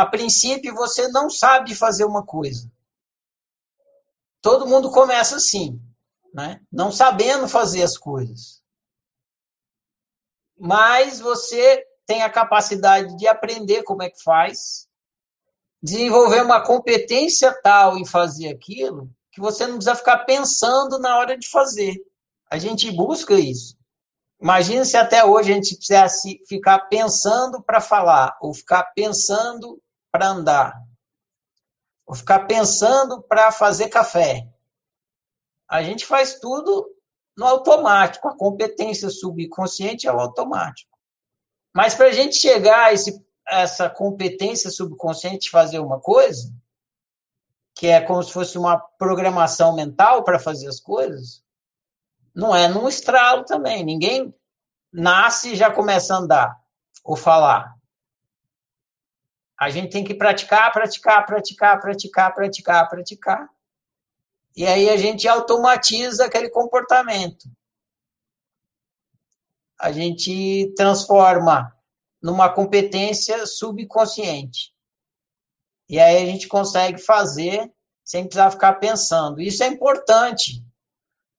a 0.00 0.06
princípio 0.06 0.74
você 0.74 1.08
não 1.08 1.28
sabe 1.28 1.74
fazer 1.74 2.04
uma 2.04 2.24
coisa. 2.24 2.70
Todo 4.40 4.66
mundo 4.66 4.90
começa 4.90 5.36
assim, 5.36 5.78
né? 6.32 6.62
não 6.72 6.90
sabendo 6.90 7.46
fazer 7.46 7.82
as 7.82 7.98
coisas. 7.98 8.59
Mas 10.60 11.20
você 11.20 11.82
tem 12.06 12.22
a 12.22 12.28
capacidade 12.28 13.16
de 13.16 13.26
aprender 13.26 13.82
como 13.82 14.02
é 14.02 14.10
que 14.10 14.22
faz, 14.22 14.86
desenvolver 15.82 16.42
uma 16.42 16.60
competência 16.60 17.50
tal 17.62 17.96
em 17.96 18.04
fazer 18.04 18.48
aquilo, 18.48 19.10
que 19.32 19.40
você 19.40 19.66
não 19.66 19.76
precisa 19.76 19.94
ficar 19.94 20.18
pensando 20.18 20.98
na 20.98 21.16
hora 21.16 21.38
de 21.38 21.48
fazer. 21.48 21.96
A 22.50 22.58
gente 22.58 22.90
busca 22.90 23.34
isso. 23.34 23.74
Imagina 24.38 24.84
se 24.84 24.98
até 24.98 25.24
hoje 25.24 25.50
a 25.50 25.54
gente 25.54 25.76
precisasse 25.76 26.42
ficar 26.46 26.80
pensando 26.88 27.62
para 27.62 27.80
falar, 27.80 28.36
ou 28.42 28.52
ficar 28.52 28.82
pensando 28.94 29.80
para 30.12 30.28
andar, 30.28 30.74
ou 32.06 32.14
ficar 32.14 32.40
pensando 32.40 33.22
para 33.22 33.50
fazer 33.50 33.88
café. 33.88 34.46
A 35.66 35.82
gente 35.82 36.04
faz 36.04 36.38
tudo 36.38 36.86
no 37.40 37.46
automático, 37.46 38.28
a 38.28 38.36
competência 38.36 39.08
subconsciente 39.08 40.06
é 40.06 40.12
o 40.12 40.20
automático. 40.20 40.90
Mas 41.74 41.94
para 41.94 42.08
a 42.08 42.12
gente 42.12 42.36
chegar 42.36 42.88
a 42.88 42.92
esse, 42.92 43.24
essa 43.48 43.88
competência 43.88 44.68
subconsciente 44.68 45.44
de 45.46 45.50
fazer 45.50 45.78
uma 45.78 45.98
coisa, 45.98 46.54
que 47.74 47.86
é 47.86 47.98
como 47.98 48.22
se 48.22 48.30
fosse 48.30 48.58
uma 48.58 48.78
programação 48.78 49.74
mental 49.74 50.22
para 50.22 50.38
fazer 50.38 50.68
as 50.68 50.78
coisas, 50.78 51.42
não 52.34 52.54
é 52.54 52.68
num 52.68 52.86
estralo 52.86 53.42
também. 53.46 53.82
Ninguém 53.82 54.34
nasce 54.92 55.52
e 55.52 55.56
já 55.56 55.70
começa 55.70 56.14
a 56.14 56.18
andar 56.18 56.60
ou 57.02 57.16
falar. 57.16 57.74
A 59.58 59.70
gente 59.70 59.90
tem 59.90 60.04
que 60.04 60.12
praticar, 60.12 60.70
praticar, 60.72 61.24
praticar, 61.24 61.80
praticar, 61.80 62.34
praticar, 62.34 62.88
praticar. 62.90 63.48
E 64.56 64.66
aí 64.66 64.88
a 64.90 64.96
gente 64.96 65.28
automatiza 65.28 66.24
aquele 66.24 66.50
comportamento. 66.50 67.48
A 69.78 69.92
gente 69.92 70.72
transforma 70.76 71.74
numa 72.22 72.48
competência 72.52 73.46
subconsciente. 73.46 74.72
E 75.88 75.98
aí 75.98 76.22
a 76.22 76.26
gente 76.26 76.46
consegue 76.46 76.98
fazer 76.98 77.72
sem 78.04 78.24
precisar 78.24 78.50
ficar 78.50 78.74
pensando. 78.74 79.40
Isso 79.40 79.62
é 79.62 79.68
importante, 79.68 80.64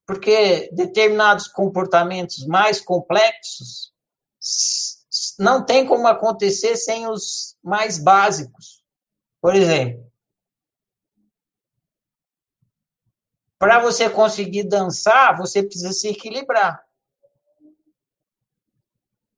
porque 0.06 0.70
determinados 0.74 1.48
comportamentos 1.48 2.46
mais 2.48 2.82
complexos 2.82 3.92
não 5.38 5.64
tem 5.64 5.86
como 5.86 6.08
acontecer 6.08 6.76
sem 6.76 7.08
os 7.08 7.56
mais 7.64 7.98
básicos. 8.02 8.84
Por 9.40 9.56
exemplo, 9.56 10.11
para 13.62 13.80
você 13.80 14.10
conseguir 14.10 14.64
dançar, 14.64 15.38
você 15.38 15.62
precisa 15.62 15.94
se 15.94 16.08
equilibrar. 16.08 16.84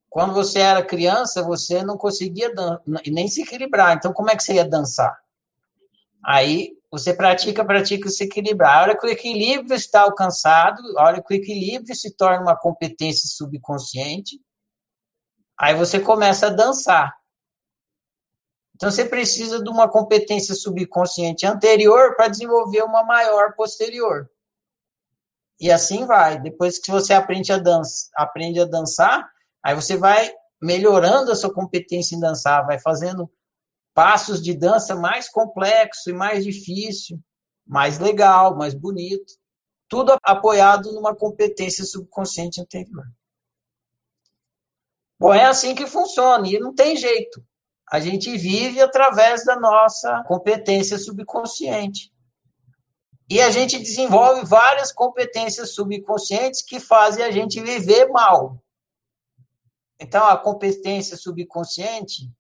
Quando 0.10 0.34
você 0.34 0.60
era 0.60 0.82
criança, 0.82 1.44
você 1.44 1.84
não 1.84 1.98
conseguia 1.98 2.50
nem 3.08 3.28
se 3.28 3.42
equilibrar. 3.42 3.98
Então, 3.98 4.14
como 4.14 4.30
é 4.30 4.36
que 4.36 4.44
você 4.44 4.54
ia 4.54 4.66
dançar? 4.66 5.20
Aí 6.24 6.72
você 6.90 7.14
pratica, 7.14 7.66
pratica 7.66 8.10
se 8.10 8.24
equilibrar. 8.24 8.78
A 8.78 8.82
hora 8.82 8.98
que 8.98 9.06
o 9.06 9.10
equilíbrio 9.10 9.76
está 9.76 10.02
alcançado, 10.04 10.82
a 10.98 11.04
hora 11.04 11.22
que 11.22 11.34
o 11.34 11.36
equilíbrio 11.36 11.94
se 11.94 12.16
torna 12.16 12.42
uma 12.42 12.56
competência 12.56 13.28
subconsciente, 13.28 14.40
Aí 15.60 15.76
você 15.76 16.00
começa 16.00 16.48
a 16.48 16.50
dançar. 16.50 17.16
Então 18.84 18.92
você 18.92 19.06
precisa 19.06 19.64
de 19.64 19.70
uma 19.70 19.88
competência 19.88 20.54
subconsciente 20.54 21.46
anterior 21.46 22.18
para 22.18 22.28
desenvolver 22.28 22.84
uma 22.84 23.02
maior 23.02 23.56
posterior. 23.56 24.30
E 25.58 25.72
assim 25.72 26.06
vai. 26.06 26.38
Depois 26.38 26.80
que 26.80 26.92
você 26.92 27.14
aprende 27.14 27.54
a, 27.54 27.58
dança, 27.58 28.10
aprende 28.14 28.60
a 28.60 28.66
dançar, 28.66 29.26
aí 29.64 29.74
você 29.74 29.96
vai 29.96 30.30
melhorando 30.62 31.32
a 31.32 31.36
sua 31.36 31.54
competência 31.54 32.14
em 32.14 32.20
dançar, 32.20 32.66
vai 32.66 32.78
fazendo 32.78 33.32
passos 33.94 34.44
de 34.44 34.54
dança 34.54 34.98
mais 34.98 35.30
complexo 35.30 36.10
e 36.10 36.14
mais 36.14 36.44
difícil, 36.44 37.18
mais 37.66 38.00
legal, 38.00 38.58
mais 38.58 38.74
bonito. 38.74 39.34
Tudo 39.88 40.18
apoiado 40.22 40.92
numa 40.92 41.16
competência 41.16 41.86
subconsciente 41.86 42.60
anterior. 42.60 43.06
Bom, 45.18 45.34
é 45.34 45.46
assim 45.46 45.74
que 45.74 45.88
funciona 45.88 46.46
e 46.50 46.60
não 46.60 46.76
tem 46.76 46.98
jeito. 46.98 47.42
A 47.94 48.00
gente 48.00 48.36
vive 48.36 48.82
através 48.82 49.46
da 49.46 49.56
nossa 49.56 50.24
competência 50.24 50.98
subconsciente. 50.98 52.12
E 53.30 53.40
a 53.40 53.52
gente 53.52 53.78
desenvolve 53.78 54.44
várias 54.46 54.92
competências 54.92 55.76
subconscientes 55.76 56.64
que 56.64 56.80
fazem 56.80 57.24
a 57.24 57.30
gente 57.30 57.62
viver 57.62 58.08
mal. 58.08 58.60
Então, 60.00 60.26
a 60.26 60.36
competência 60.36 61.16
subconsciente 61.16 62.32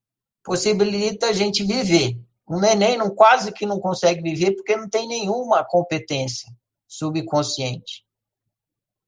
possibilita 0.43 1.27
a 1.27 1.33
gente 1.33 1.63
viver. 1.63 2.19
Um 2.49 2.59
neném 2.59 2.97
não, 2.97 3.13
quase 3.13 3.51
que 3.51 3.67
não 3.67 3.79
consegue 3.79 4.23
viver 4.23 4.55
porque 4.55 4.75
não 4.75 4.89
tem 4.89 5.07
nenhuma 5.07 5.63
competência 5.63 6.51
subconsciente. 6.87 8.03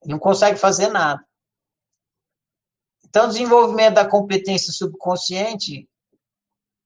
Não 0.06 0.20
consegue 0.20 0.60
fazer 0.60 0.90
nada. 0.90 1.26
Então, 3.04 3.26
o 3.26 3.30
desenvolvimento 3.30 3.96
da 3.96 4.08
competência 4.08 4.72
subconsciente, 4.72 5.90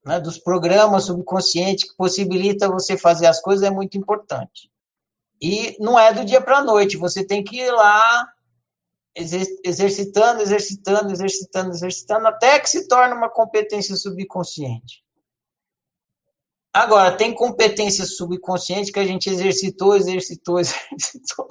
né, 0.05 0.19
dos 0.19 0.37
programas 0.37 1.05
subconscientes 1.05 1.89
que 1.89 1.95
possibilita 1.95 2.69
você 2.69 2.97
fazer 2.97 3.27
as 3.27 3.41
coisas 3.41 3.65
é 3.65 3.71
muito 3.71 3.97
importante. 3.97 4.71
E 5.41 5.77
não 5.79 5.97
é 5.97 6.13
do 6.13 6.25
dia 6.25 6.41
para 6.41 6.57
a 6.57 6.63
noite, 6.63 6.97
você 6.97 7.23
tem 7.23 7.43
que 7.43 7.57
ir 7.57 7.71
lá 7.71 8.27
exercitando, 9.15 10.41
exercitando, 10.41 11.11
exercitando, 11.11 11.71
exercitando, 11.71 12.27
até 12.27 12.59
que 12.59 12.69
se 12.69 12.87
torne 12.87 13.13
uma 13.13 13.29
competência 13.29 13.95
subconsciente. 13.95 15.03
Agora, 16.73 17.15
tem 17.15 17.33
competência 17.33 18.05
subconsciente 18.05 18.91
que 18.91 18.99
a 18.99 19.05
gente 19.05 19.29
exercitou, 19.29 19.95
exercitou, 19.95 20.59
exercitou. 20.59 21.47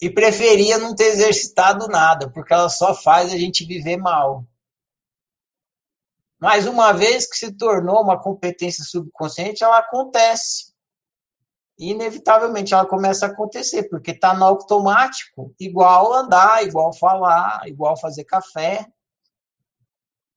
E 0.00 0.08
preferia 0.08 0.78
não 0.78 0.94
ter 0.94 1.06
exercitado 1.06 1.88
nada, 1.88 2.30
porque 2.30 2.54
ela 2.54 2.68
só 2.68 2.94
faz 2.94 3.32
a 3.32 3.36
gente 3.36 3.64
viver 3.64 3.96
mal. 3.96 4.46
Mas 6.40 6.66
uma 6.66 6.92
vez 6.92 7.28
que 7.28 7.36
se 7.36 7.52
tornou 7.56 8.02
uma 8.02 8.20
competência 8.20 8.84
subconsciente, 8.84 9.64
ela 9.64 9.78
acontece 9.78 10.68
inevitavelmente 11.78 12.74
ela 12.74 12.84
começa 12.84 13.26
a 13.26 13.28
acontecer, 13.28 13.84
porque 13.84 14.10
está 14.10 14.34
no 14.34 14.44
automático, 14.44 15.54
igual 15.60 16.12
andar, 16.12 16.66
igual 16.66 16.92
falar, 16.92 17.66
igual 17.68 17.96
fazer 17.96 18.24
café. 18.24 18.84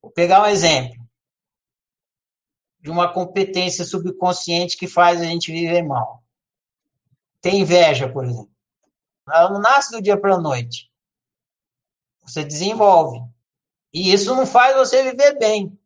Vou 0.01 0.11
pegar 0.11 0.43
um 0.43 0.45
exemplo 0.45 1.01
de 2.79 2.89
uma 2.89 3.11
competência 3.11 3.85
subconsciente 3.85 4.77
que 4.77 4.87
faz 4.87 5.19
a 5.19 5.25
gente 5.25 5.51
viver 5.51 5.81
mal. 5.81 6.23
Tem 7.39 7.61
inveja, 7.61 8.11
por 8.11 8.23
exemplo. 8.23 8.51
Ela 9.27 9.49
não 9.49 9.59
nasce 9.59 9.91
do 9.91 10.01
dia 10.01 10.19
para 10.19 10.35
a 10.35 10.41
noite. 10.41 10.91
Você 12.23 12.43
desenvolve. 12.43 13.19
E 13.93 14.13
isso 14.13 14.35
não 14.35 14.45
faz 14.45 14.75
você 14.75 15.03
viver 15.03 15.37
bem. 15.37 15.77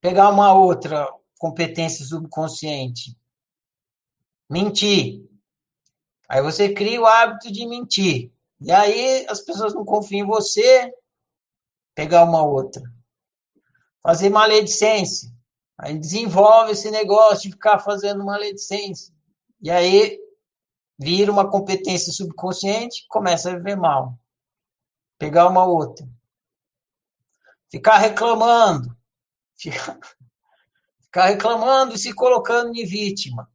Pegar 0.00 0.30
uma 0.30 0.52
outra 0.54 1.08
competência 1.38 2.04
subconsciente 2.04 3.16
mentir. 4.50 5.24
Aí 6.28 6.42
você 6.42 6.74
cria 6.74 7.00
o 7.00 7.06
hábito 7.06 7.52
de 7.52 7.64
mentir. 7.66 8.32
E 8.60 8.72
aí 8.72 9.24
as 9.28 9.40
pessoas 9.40 9.72
não 9.72 9.84
confiam 9.84 10.24
em 10.24 10.28
você, 10.28 10.92
pegar 11.94 12.24
uma 12.24 12.42
outra. 12.42 12.82
Fazer 14.02 14.28
maledicência. 14.28 15.30
Aí 15.78 15.96
desenvolve 15.96 16.72
esse 16.72 16.90
negócio 16.90 17.44
de 17.44 17.52
ficar 17.52 17.78
fazendo 17.78 18.24
maledicência. 18.24 19.14
E 19.62 19.70
aí 19.70 20.18
vira 20.98 21.30
uma 21.32 21.48
competência 21.48 22.12
subconsciente, 22.12 23.06
começa 23.08 23.50
a 23.50 23.56
viver 23.56 23.76
mal. 23.76 24.18
Pegar 25.18 25.48
uma 25.48 25.64
outra. 25.64 26.06
Ficar 27.70 27.98
reclamando. 27.98 28.94
Ficar, 29.60 31.26
reclamando 31.26 31.94
e 31.94 31.98
se 31.98 32.14
colocando 32.14 32.72
de 32.72 32.84
vítima. 32.84 33.48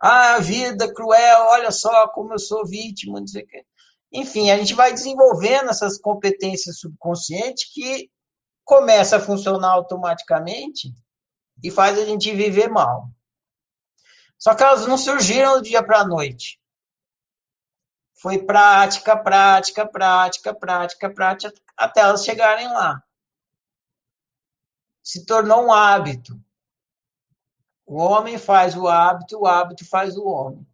Ah, 0.00 0.34
a 0.34 0.38
vida 0.38 0.92
cruel, 0.94 1.46
olha 1.46 1.72
só 1.72 2.08
como 2.08 2.34
eu 2.34 2.38
sou 2.38 2.64
vítima, 2.64 3.18
não 3.18 3.26
sei 3.26 3.42
o 3.42 3.46
quê. 3.46 3.66
Enfim, 4.12 4.50
a 4.50 4.56
gente 4.56 4.74
vai 4.74 4.92
desenvolvendo 4.92 5.70
essas 5.70 5.98
competências 5.98 6.78
subconscientes 6.78 7.70
que 7.72 8.10
começa 8.64 9.16
a 9.16 9.20
funcionar 9.20 9.72
automaticamente 9.72 10.94
e 11.62 11.70
faz 11.70 11.98
a 11.98 12.04
gente 12.04 12.32
viver 12.32 12.68
mal. 12.68 13.08
Só 14.38 14.54
que 14.54 14.62
elas 14.62 14.86
não 14.86 14.96
surgiram 14.96 15.54
do 15.54 15.62
dia 15.62 15.82
para 15.82 16.00
a 16.00 16.06
noite. 16.06 16.60
Foi 18.20 18.38
prática, 18.38 19.16
prática, 19.16 19.86
prática, 19.86 20.54
prática, 20.54 21.10
prática, 21.10 21.54
até 21.76 22.00
elas 22.00 22.24
chegarem 22.24 22.68
lá. 22.68 23.02
Se 25.08 25.24
tornou 25.24 25.64
um 25.64 25.72
hábito. 25.72 26.38
O 27.86 27.96
homem 27.96 28.36
faz 28.36 28.76
o 28.76 28.86
hábito, 28.86 29.38
o 29.38 29.46
hábito 29.46 29.86
faz 29.86 30.18
o 30.18 30.26
homem. 30.26 30.68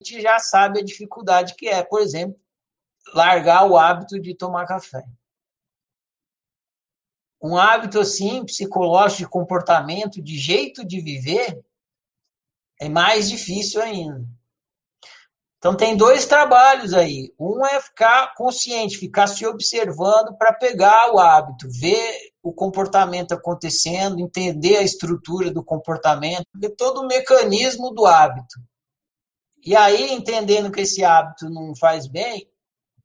A 0.00 0.04
gente 0.04 0.22
já 0.22 0.38
sabe 0.38 0.78
a 0.78 0.84
dificuldade 0.84 1.56
que 1.56 1.66
é, 1.66 1.82
por 1.82 2.00
exemplo, 2.00 2.40
largar 3.12 3.68
o 3.68 3.76
hábito 3.76 4.20
de 4.20 4.36
tomar 4.36 4.68
café. 4.68 5.04
Um 7.42 7.56
hábito 7.56 7.98
assim, 7.98 8.44
psicológico, 8.44 9.22
de 9.22 9.28
comportamento, 9.28 10.22
de 10.22 10.38
jeito 10.38 10.86
de 10.86 11.00
viver, 11.00 11.60
é 12.80 12.88
mais 12.88 13.28
difícil 13.28 13.82
ainda. 13.82 14.24
Então 15.58 15.76
tem 15.76 15.96
dois 15.96 16.24
trabalhos 16.24 16.94
aí. 16.94 17.34
Um 17.38 17.66
é 17.66 17.80
ficar 17.80 18.32
consciente, 18.36 18.96
ficar 18.96 19.26
se 19.26 19.44
observando 19.44 20.36
para 20.38 20.52
pegar 20.52 21.12
o 21.12 21.18
hábito, 21.18 21.68
ver 21.68 22.30
o 22.40 22.52
comportamento 22.52 23.32
acontecendo, 23.32 24.20
entender 24.20 24.76
a 24.76 24.82
estrutura 24.82 25.50
do 25.50 25.64
comportamento, 25.64 26.46
ver 26.54 26.70
todo 26.76 27.00
o 27.00 27.06
mecanismo 27.06 27.92
do 27.92 28.06
hábito. 28.06 28.60
E 29.64 29.74
aí, 29.74 30.12
entendendo 30.12 30.70
que 30.70 30.82
esse 30.82 31.04
hábito 31.04 31.50
não 31.50 31.74
faz 31.74 32.06
bem, 32.06 32.48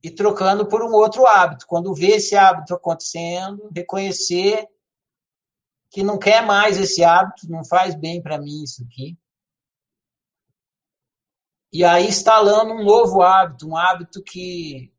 e 0.03 0.11
trocando 0.11 0.67
por 0.67 0.83
um 0.83 0.91
outro 0.91 1.25
hábito. 1.25 1.65
Quando 1.65 1.95
vê 1.95 2.17
esse 2.17 2.35
hábito 2.35 2.75
acontecendo, 2.75 3.69
reconhecer 3.73 4.67
que 5.89 6.03
não 6.03 6.19
quer 6.19 6.45
mais 6.45 6.77
esse 6.77 7.03
hábito, 7.03 7.49
não 7.49 7.63
faz 7.63 7.95
bem 7.95 8.21
para 8.21 8.37
mim 8.37 8.63
isso 8.63 8.83
aqui 8.83 9.17
e 11.73 11.83
aí 11.83 12.07
instalando 12.07 12.71
um 12.75 12.83
novo 12.83 13.23
hábito, 13.23 13.67
um 13.67 13.75
hábito 13.75 14.21
que 14.21 14.93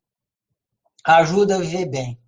ajuda 1.04 1.54
a 1.54 1.60
viver 1.60 1.86
bem. 1.86 2.20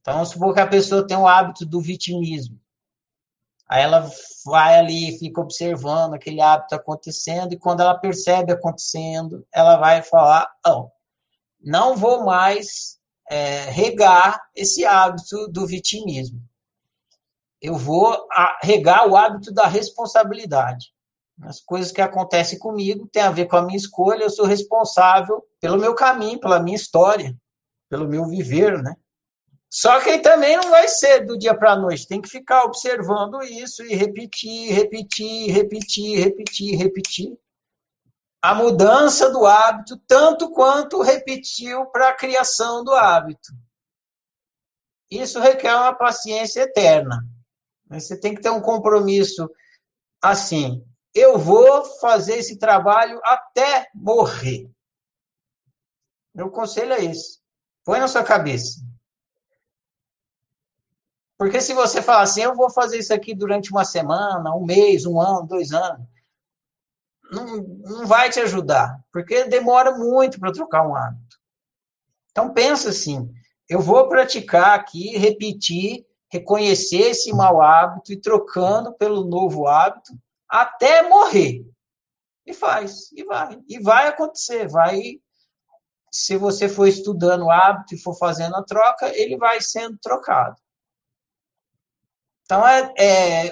Então, 0.00 0.14
vamos 0.14 0.28
supor 0.28 0.54
que 0.54 0.60
a 0.60 0.66
pessoa 0.68 1.04
tem 1.04 1.16
o 1.16 1.26
hábito 1.26 1.66
do 1.66 1.80
vitimismo. 1.80 2.60
Aí 3.68 3.82
ela 3.82 4.08
vai 4.44 4.78
ali, 4.78 5.18
fica 5.18 5.40
observando 5.40 6.14
aquele 6.14 6.40
hábito 6.40 6.76
acontecendo, 6.76 7.52
e 7.52 7.58
quando 7.58 7.80
ela 7.80 7.98
percebe 7.98 8.52
acontecendo, 8.52 9.44
ela 9.52 9.76
vai 9.76 10.02
falar: 10.02 10.48
não, 10.64 10.92
não 11.60 11.96
vou 11.96 12.24
mais 12.24 13.00
é, 13.28 13.62
regar 13.70 14.40
esse 14.54 14.84
hábito 14.84 15.48
do 15.48 15.66
vitimismo. 15.66 16.40
Eu 17.60 17.74
vou 17.74 18.28
regar 18.62 19.08
o 19.08 19.16
hábito 19.16 19.52
da 19.52 19.66
responsabilidade. 19.66 20.94
As 21.42 21.60
coisas 21.60 21.92
que 21.92 22.00
acontecem 22.00 22.58
comigo 22.58 23.06
têm 23.08 23.22
a 23.22 23.30
ver 23.30 23.46
com 23.46 23.56
a 23.56 23.62
minha 23.62 23.76
escolha, 23.76 24.24
eu 24.24 24.30
sou 24.30 24.46
responsável 24.46 25.44
pelo 25.60 25.78
meu 25.78 25.94
caminho, 25.94 26.40
pela 26.40 26.60
minha 26.60 26.76
história, 26.76 27.36
pelo 27.90 28.08
meu 28.08 28.26
viver, 28.26 28.82
né? 28.82 28.96
Só 29.68 30.00
que 30.00 30.18
também 30.18 30.56
não 30.56 30.70
vai 30.70 30.88
ser 30.88 31.26
do 31.26 31.36
dia 31.36 31.54
para 31.54 31.72
a 31.72 31.76
noite, 31.76 32.08
tem 32.08 32.22
que 32.22 32.28
ficar 32.28 32.64
observando 32.64 33.42
isso 33.42 33.84
e 33.84 33.94
repetir, 33.94 34.72
repetir, 34.72 35.50
repetir, 35.50 36.18
repetir, 36.18 36.78
repetir. 36.78 37.38
A 38.40 38.54
mudança 38.54 39.30
do 39.30 39.44
hábito, 39.44 39.98
tanto 40.06 40.50
quanto 40.52 41.02
repetiu 41.02 41.84
para 41.86 42.10
a 42.10 42.14
criação 42.14 42.82
do 42.82 42.94
hábito. 42.94 43.52
Isso 45.10 45.38
requer 45.40 45.74
uma 45.74 45.92
paciência 45.92 46.62
eterna. 46.62 47.26
Você 47.90 48.18
tem 48.18 48.34
que 48.34 48.40
ter 48.40 48.50
um 48.50 48.60
compromisso 48.60 49.50
assim 50.22 50.82
eu 51.18 51.38
vou 51.38 51.84
fazer 52.00 52.36
esse 52.36 52.58
trabalho 52.58 53.20
até 53.24 53.88
morrer. 53.94 54.70
Meu 56.34 56.50
conselho 56.50 56.92
é 56.92 57.04
esse. 57.04 57.40
Põe 57.84 58.00
na 58.00 58.08
sua 58.08 58.22
cabeça. 58.22 58.80
Porque 61.38 61.60
se 61.60 61.74
você 61.74 62.00
falar 62.02 62.22
assim, 62.22 62.42
eu 62.42 62.54
vou 62.54 62.70
fazer 62.70 62.98
isso 62.98 63.12
aqui 63.12 63.34
durante 63.34 63.70
uma 63.70 63.84
semana, 63.84 64.54
um 64.54 64.64
mês, 64.64 65.04
um 65.04 65.20
ano, 65.20 65.46
dois 65.46 65.72
anos, 65.72 66.06
não, 67.30 67.56
não 67.58 68.06
vai 68.06 68.30
te 68.30 68.40
ajudar, 68.40 69.04
porque 69.12 69.44
demora 69.44 69.96
muito 69.96 70.38
para 70.38 70.52
trocar 70.52 70.86
um 70.86 70.94
hábito. 70.94 71.36
Então 72.30 72.52
pensa 72.52 72.90
assim, 72.90 73.30
eu 73.68 73.80
vou 73.80 74.08
praticar 74.08 74.78
aqui, 74.78 75.16
repetir 75.16 76.06
reconhecer 76.28 77.10
esse 77.10 77.32
mau 77.32 77.60
hábito 77.60 78.12
e 78.12 78.20
trocando 78.20 78.92
pelo 78.94 79.24
novo 79.24 79.66
hábito 79.66 80.12
até 80.48 81.08
morrer. 81.08 81.64
E 82.46 82.54
faz, 82.54 83.10
e 83.12 83.24
vai. 83.24 83.58
E 83.68 83.78
vai 83.80 84.08
acontecer, 84.08 84.68
vai. 84.68 85.20
Se 86.10 86.36
você 86.36 86.68
for 86.68 86.86
estudando 86.86 87.44
o 87.44 87.50
hábito 87.50 87.94
e 87.94 87.98
for 87.98 88.16
fazendo 88.16 88.54
a 88.56 88.64
troca, 88.64 89.08
ele 89.16 89.36
vai 89.36 89.60
sendo 89.60 89.98
trocado. 89.98 90.56
Então, 92.44 92.66
é, 92.66 92.92
é 92.96 93.50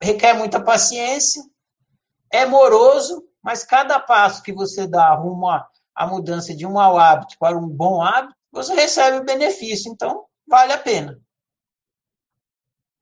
requer 0.00 0.34
muita 0.34 0.62
paciência, 0.62 1.42
é 2.30 2.46
moroso, 2.46 3.26
mas 3.42 3.64
cada 3.64 3.98
passo 3.98 4.42
que 4.42 4.52
você 4.52 4.86
dá 4.86 5.12
rumo 5.14 5.48
à, 5.48 6.06
mudança 6.06 6.54
de 6.54 6.64
um 6.66 6.72
mau 6.72 6.98
hábito 6.98 7.36
para 7.38 7.56
um 7.56 7.68
bom 7.68 8.00
hábito, 8.00 8.34
você 8.52 8.74
recebe 8.74 9.18
o 9.18 9.24
benefício. 9.24 9.90
Então, 9.90 10.26
vale 10.46 10.72
a 10.72 10.78
pena. 10.78 11.20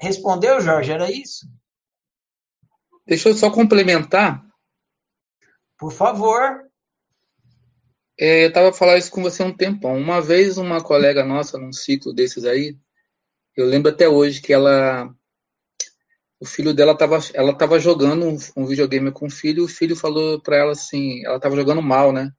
Respondeu, 0.00 0.60
Jorge? 0.60 0.90
Era 0.90 1.10
isso? 1.10 1.46
Deixa 3.12 3.28
eu 3.28 3.34
só 3.34 3.50
complementar. 3.50 4.42
Por 5.78 5.92
favor. 5.92 6.62
É, 8.18 8.44
eu 8.44 8.48
estava 8.48 8.72
falando 8.72 8.96
isso 8.96 9.10
com 9.10 9.22
você 9.22 9.42
há 9.42 9.46
um 9.46 9.54
tempão. 9.54 9.98
Uma 9.98 10.22
vez, 10.22 10.56
uma 10.56 10.82
colega 10.82 11.22
nossa, 11.22 11.58
num 11.58 11.74
ciclo 11.74 12.14
desses 12.14 12.46
aí, 12.46 12.74
eu 13.54 13.66
lembro 13.66 13.92
até 13.92 14.08
hoje 14.08 14.40
que 14.40 14.50
ela. 14.50 15.14
O 16.40 16.46
filho 16.46 16.72
dela 16.72 16.92
estava 16.92 17.18
ela 17.34 17.52
tava 17.52 17.78
jogando 17.78 18.24
um, 18.24 18.38
um, 18.56 18.64
videogame 18.64 19.12
com 19.12 19.26
o 19.26 19.30
filho, 19.30 19.60
e 19.60 19.66
o 19.66 19.68
filho 19.68 19.94
falou 19.94 20.40
para 20.40 20.56
ela 20.56 20.72
assim: 20.72 21.22
ela 21.26 21.36
estava 21.36 21.54
jogando 21.54 21.82
mal, 21.82 22.12
né? 22.12 22.32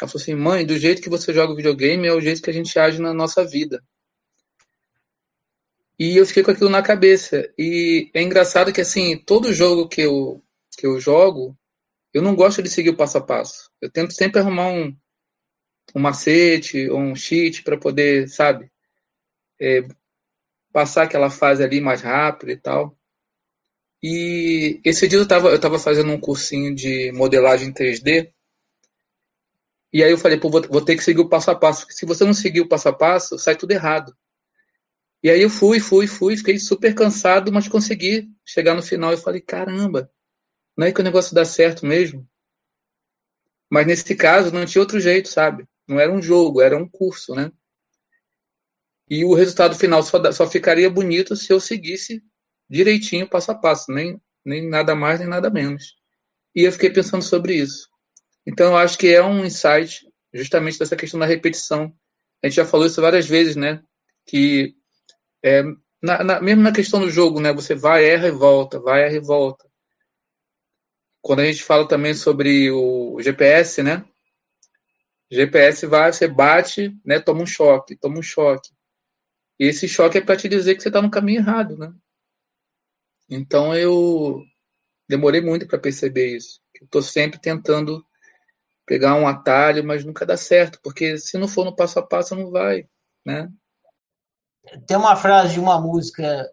Ela 0.00 0.08
falou 0.08 0.22
assim: 0.22 0.36
mãe, 0.36 0.64
do 0.64 0.78
jeito 0.78 1.02
que 1.02 1.10
você 1.10 1.34
joga 1.34 1.52
o 1.52 1.56
videogame 1.56 2.06
é 2.06 2.12
o 2.12 2.20
jeito 2.20 2.40
que 2.40 2.50
a 2.50 2.52
gente 2.52 2.78
age 2.78 3.00
na 3.00 3.12
nossa 3.12 3.44
vida. 3.44 3.82
E 5.98 6.16
eu 6.16 6.26
fiquei 6.26 6.42
com 6.42 6.50
aquilo 6.50 6.70
na 6.70 6.82
cabeça. 6.82 7.50
E 7.58 8.10
é 8.14 8.22
engraçado 8.22 8.72
que, 8.72 8.80
assim, 8.80 9.16
todo 9.16 9.52
jogo 9.52 9.88
que 9.88 10.02
eu, 10.02 10.42
que 10.76 10.86
eu 10.86 11.00
jogo, 11.00 11.56
eu 12.12 12.22
não 12.22 12.34
gosto 12.34 12.62
de 12.62 12.68
seguir 12.68 12.90
o 12.90 12.96
passo 12.96 13.18
a 13.18 13.20
passo. 13.20 13.70
Eu 13.80 13.90
tento 13.90 14.12
sempre 14.12 14.40
arrumar 14.40 14.68
um, 14.68 14.96
um 15.94 16.00
macete 16.00 16.88
ou 16.90 16.98
um 16.98 17.14
cheat 17.14 17.62
para 17.62 17.78
poder, 17.78 18.28
sabe, 18.28 18.70
é, 19.60 19.86
passar 20.72 21.04
aquela 21.04 21.30
fase 21.30 21.62
ali 21.64 21.80
mais 21.80 22.02
rápido 22.02 22.50
e 22.50 22.56
tal. 22.56 22.96
E 24.02 24.80
esse 24.84 25.08
dia 25.08 25.18
eu 25.18 25.22
estava 25.24 25.48
eu 25.48 25.60
tava 25.60 25.78
fazendo 25.78 26.12
um 26.12 26.20
cursinho 26.20 26.74
de 26.74 27.10
modelagem 27.12 27.72
3D. 27.72 28.32
E 29.92 30.02
aí 30.04 30.10
eu 30.10 30.18
falei, 30.18 30.38
pô, 30.38 30.50
vou, 30.50 30.62
vou 30.62 30.84
ter 30.84 30.96
que 30.96 31.02
seguir 31.02 31.20
o 31.20 31.28
passo 31.28 31.50
a 31.50 31.54
passo. 31.54 31.80
Porque 31.80 31.94
se 31.94 32.04
você 32.06 32.24
não 32.24 32.34
seguir 32.34 32.60
o 32.60 32.68
passo 32.68 32.88
a 32.88 32.92
passo, 32.92 33.38
sai 33.38 33.56
tudo 33.56 33.72
errado. 33.72 34.14
E 35.26 35.30
aí 35.30 35.42
eu 35.42 35.50
fui, 35.50 35.80
fui, 35.80 36.06
fui, 36.06 36.36
fiquei 36.36 36.56
super 36.56 36.94
cansado, 36.94 37.50
mas 37.50 37.66
consegui 37.66 38.30
chegar 38.44 38.76
no 38.76 38.80
final 38.80 39.12
e 39.12 39.16
falei, 39.16 39.40
caramba, 39.40 40.08
não 40.76 40.86
é 40.86 40.92
que 40.92 41.00
o 41.00 41.02
negócio 41.02 41.34
dá 41.34 41.44
certo 41.44 41.84
mesmo? 41.84 42.24
Mas 43.68 43.88
nesse 43.88 44.14
caso 44.14 44.52
não 44.52 44.64
tinha 44.64 44.80
outro 44.80 45.00
jeito, 45.00 45.28
sabe? 45.28 45.66
Não 45.88 45.98
era 45.98 46.12
um 46.12 46.22
jogo, 46.22 46.62
era 46.62 46.78
um 46.78 46.88
curso, 46.88 47.34
né? 47.34 47.50
E 49.10 49.24
o 49.24 49.34
resultado 49.34 49.74
final 49.74 50.00
só, 50.04 50.30
só 50.30 50.48
ficaria 50.48 50.88
bonito 50.88 51.34
se 51.34 51.52
eu 51.52 51.58
seguisse 51.58 52.22
direitinho, 52.70 53.28
passo 53.28 53.50
a 53.50 53.54
passo, 53.56 53.90
nem, 53.90 54.22
nem 54.44 54.68
nada 54.68 54.94
mais, 54.94 55.18
nem 55.18 55.28
nada 55.28 55.50
menos. 55.50 55.96
E 56.54 56.62
eu 56.62 56.70
fiquei 56.70 56.90
pensando 56.90 57.24
sobre 57.24 57.56
isso. 57.56 57.88
Então 58.46 58.68
eu 58.68 58.76
acho 58.76 58.96
que 58.96 59.08
é 59.08 59.20
um 59.20 59.44
insight 59.44 60.06
justamente 60.32 60.78
dessa 60.78 60.94
questão 60.94 61.18
da 61.18 61.26
repetição. 61.26 61.92
A 62.44 62.46
gente 62.46 62.54
já 62.54 62.64
falou 62.64 62.86
isso 62.86 63.02
várias 63.02 63.26
vezes, 63.26 63.56
né? 63.56 63.82
Que 64.24 64.76
é, 65.46 65.62
na, 66.02 66.24
na, 66.24 66.40
mesmo 66.40 66.62
na 66.62 66.72
questão 66.72 66.98
do 66.98 67.08
jogo, 67.08 67.40
né? 67.40 67.52
Você 67.52 67.72
vai, 67.72 68.04
erra 68.04 68.26
e 68.26 68.32
volta, 68.32 68.80
vai, 68.80 69.04
erra 69.04 69.14
e 69.14 69.20
volta. 69.20 69.64
Quando 71.22 71.40
a 71.40 71.44
gente 71.46 71.62
fala 71.62 71.86
também 71.86 72.14
sobre 72.14 72.68
o 72.72 73.16
GPS, 73.22 73.80
né? 73.80 74.04
GPS 75.30 75.86
vai, 75.86 76.12
você 76.12 76.26
bate, 76.26 76.96
né? 77.04 77.20
Toma 77.20 77.42
um 77.42 77.46
choque, 77.46 77.96
toma 77.96 78.18
um 78.18 78.22
choque. 78.22 78.70
E 79.58 79.66
esse 79.66 79.88
choque 79.88 80.18
é 80.18 80.20
para 80.20 80.36
te 80.36 80.48
dizer 80.48 80.74
que 80.74 80.82
você 80.82 80.88
está 80.88 81.00
no 81.00 81.10
caminho 81.10 81.40
errado, 81.40 81.76
né? 81.76 81.94
Então 83.28 83.74
eu 83.74 84.42
demorei 85.08 85.40
muito 85.40 85.66
para 85.66 85.78
perceber 85.78 86.36
isso. 86.36 86.60
Estou 86.82 87.02
sempre 87.02 87.40
tentando 87.40 88.04
pegar 88.84 89.14
um 89.14 89.28
atalho, 89.28 89.84
mas 89.84 90.04
nunca 90.04 90.26
dá 90.26 90.36
certo, 90.36 90.80
porque 90.82 91.18
se 91.18 91.38
não 91.38 91.48
for 91.48 91.64
no 91.64 91.74
passo 91.74 91.98
a 92.00 92.02
passo, 92.06 92.34
não 92.34 92.50
vai, 92.50 92.88
né? 93.24 93.48
Tem 94.86 94.96
uma 94.96 95.16
frase 95.16 95.54
de 95.54 95.60
uma 95.60 95.80
música 95.80 96.52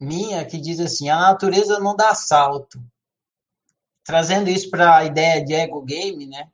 minha 0.00 0.44
que 0.44 0.58
diz 0.58 0.80
assim: 0.80 1.08
a 1.08 1.18
natureza 1.18 1.78
não 1.78 1.96
dá 1.96 2.14
salto. 2.14 2.82
Trazendo 4.04 4.48
isso 4.48 4.70
para 4.70 4.96
a 4.96 5.04
ideia 5.04 5.44
de 5.44 5.54
ego 5.54 5.82
game, 5.82 6.26
né? 6.26 6.50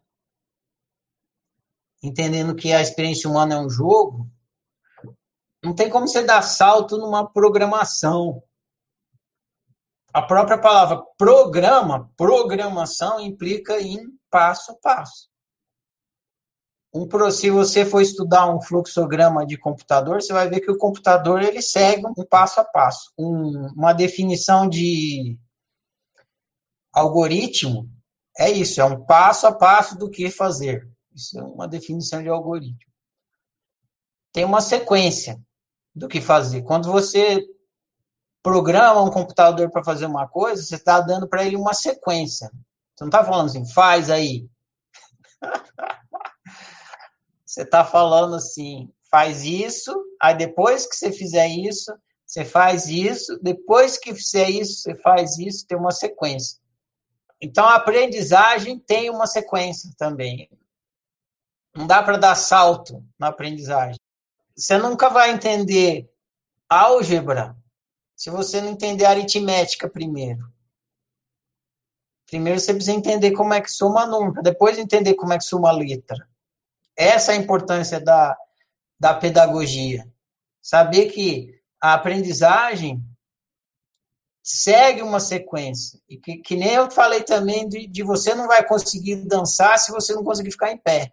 Entendendo 2.03 2.55
que 2.55 2.73
a 2.73 2.81
experiência 2.81 3.31
humana 3.31 3.55
é 3.55 3.59
um 3.59 3.71
jogo, 3.71 4.29
não 5.63 5.75
tem 5.75 5.89
como 5.89 6.07
você 6.07 6.23
dar 6.23 6.43
salto 6.43 6.99
numa 6.99 7.27
programação. 7.27 8.43
A 10.13 10.21
própria 10.21 10.59
palavra 10.59 11.03
programa, 11.17 12.11
programação, 12.17 13.19
implica 13.19 13.81
em 13.81 14.11
passo 14.31 14.73
a 14.73 14.75
passo. 14.77 15.34
Um, 16.95 17.09
se 17.33 17.51
você 17.51 17.85
for 17.85 18.01
estudar 18.01 18.49
um 18.49 18.63
fluxograma 18.63 19.45
de 19.45 19.59
computador, 19.59 20.23
você 20.23 20.33
vai 20.33 20.49
ver 20.49 20.61
que 20.61 20.71
o 20.71 20.79
computador 20.79 21.43
ele 21.43 21.61
segue 21.61 22.07
um 22.07 22.25
passo 22.25 22.61
a 22.61 22.65
passo. 22.65 23.13
Um, 23.19 23.67
uma 23.75 23.93
definição 23.93 24.69
de 24.69 25.37
algoritmo 26.93 27.91
é 28.39 28.49
isso, 28.49 28.81
é 28.81 28.85
um 28.85 29.05
passo 29.05 29.47
a 29.49 29.53
passo 29.53 29.99
do 29.99 30.09
que 30.09 30.31
fazer. 30.31 30.89
Isso 31.13 31.37
é 31.37 31.43
uma 31.43 31.67
definição 31.67 32.23
de 32.23 32.29
algoritmo. 32.29 32.79
Tem 34.33 34.45
uma 34.45 34.61
sequência 34.61 35.41
do 35.93 36.07
que 36.07 36.21
fazer. 36.21 36.63
Quando 36.63 36.93
você 36.93 37.45
programa 38.41 39.03
um 39.03 39.11
computador 39.11 39.69
para 39.71 39.83
fazer 39.83 40.07
uma 40.07 40.29
coisa, 40.29 40.63
você 40.63 40.77
está 40.77 41.01
dando 41.01 41.27
para 41.29 41.45
ele 41.45 41.57
uma 41.57 41.75
sequência. 41.75 42.49
Você 42.95 43.03
não 43.03 43.09
está 43.09 43.25
falando 43.25 43.47
assim, 43.47 43.67
faz 43.67 44.11
aí. 44.11 44.49
Você 47.55 47.63
está 47.63 47.85
falando 47.85 48.35
assim, 48.35 48.93
faz 49.09 49.45
isso, 49.45 49.95
aí 50.21 50.37
depois 50.37 50.87
que 50.87 50.97
você 50.97 51.13
fizer 51.13 51.47
isso, 51.47 51.97
você 52.27 52.45
faz 52.45 52.89
isso, 52.89 53.39
depois 53.41 53.97
que 53.97 54.13
fizer 54.13 54.51
isso, 54.51 54.81
você 54.81 54.97
faz 54.97 55.39
isso, 55.39 55.65
tem 55.65 55.79
uma 55.79 55.93
sequência. 55.93 56.59
Então, 57.41 57.65
a 57.65 57.77
aprendizagem 57.77 58.77
tem 58.81 59.09
uma 59.09 59.29
sequência 59.29 59.89
também. 59.97 60.51
Não 61.77 61.87
dá 61.87 62.03
para 62.03 62.17
dar 62.17 62.35
salto 62.35 63.05
na 63.17 63.29
aprendizagem. 63.29 64.01
Você 64.57 64.77
nunca 64.77 65.09
vai 65.09 65.31
entender 65.31 66.13
álgebra 66.69 67.57
se 68.17 68.31
você 68.31 68.61
não 68.61 68.71
entender 68.71 69.05
aritmética 69.05 69.89
primeiro. 69.89 70.53
Primeiro 72.27 72.59
você 72.59 72.75
precisa 72.75 72.97
entender 72.97 73.31
como 73.31 73.55
é 73.55 73.61
que 73.61 73.71
soma 73.71 74.07
número, 74.07 74.43
depois 74.43 74.77
entender 74.77 75.15
como 75.15 75.33
é 75.33 75.39
que 75.39 75.45
soma 75.45 75.71
letra. 75.71 76.34
Essa 76.97 77.33
é 77.33 77.37
a 77.37 77.39
importância 77.39 78.01
da, 78.01 78.37
da 78.99 79.15
pedagogia. 79.15 80.07
Saber 80.63 81.11
que 81.11 81.61
a 81.81 81.95
aprendizagem 81.95 83.03
segue 84.43 85.03
uma 85.03 85.21
sequência. 85.21 86.01
E 86.09 86.17
que, 86.17 86.37
que 86.39 86.57
nem 86.57 86.75
eu 86.75 86.91
falei 86.91 87.23
também 87.23 87.69
de, 87.69 87.87
de 87.87 88.03
você 88.03 88.35
não 88.35 88.47
vai 88.47 88.65
conseguir 88.67 89.17
dançar 89.27 89.79
se 89.79 89.91
você 89.91 90.15
não 90.15 90.23
conseguir 90.23 90.53
ficar 90.53 90.71
em 90.71 90.79
pé. 90.79 91.13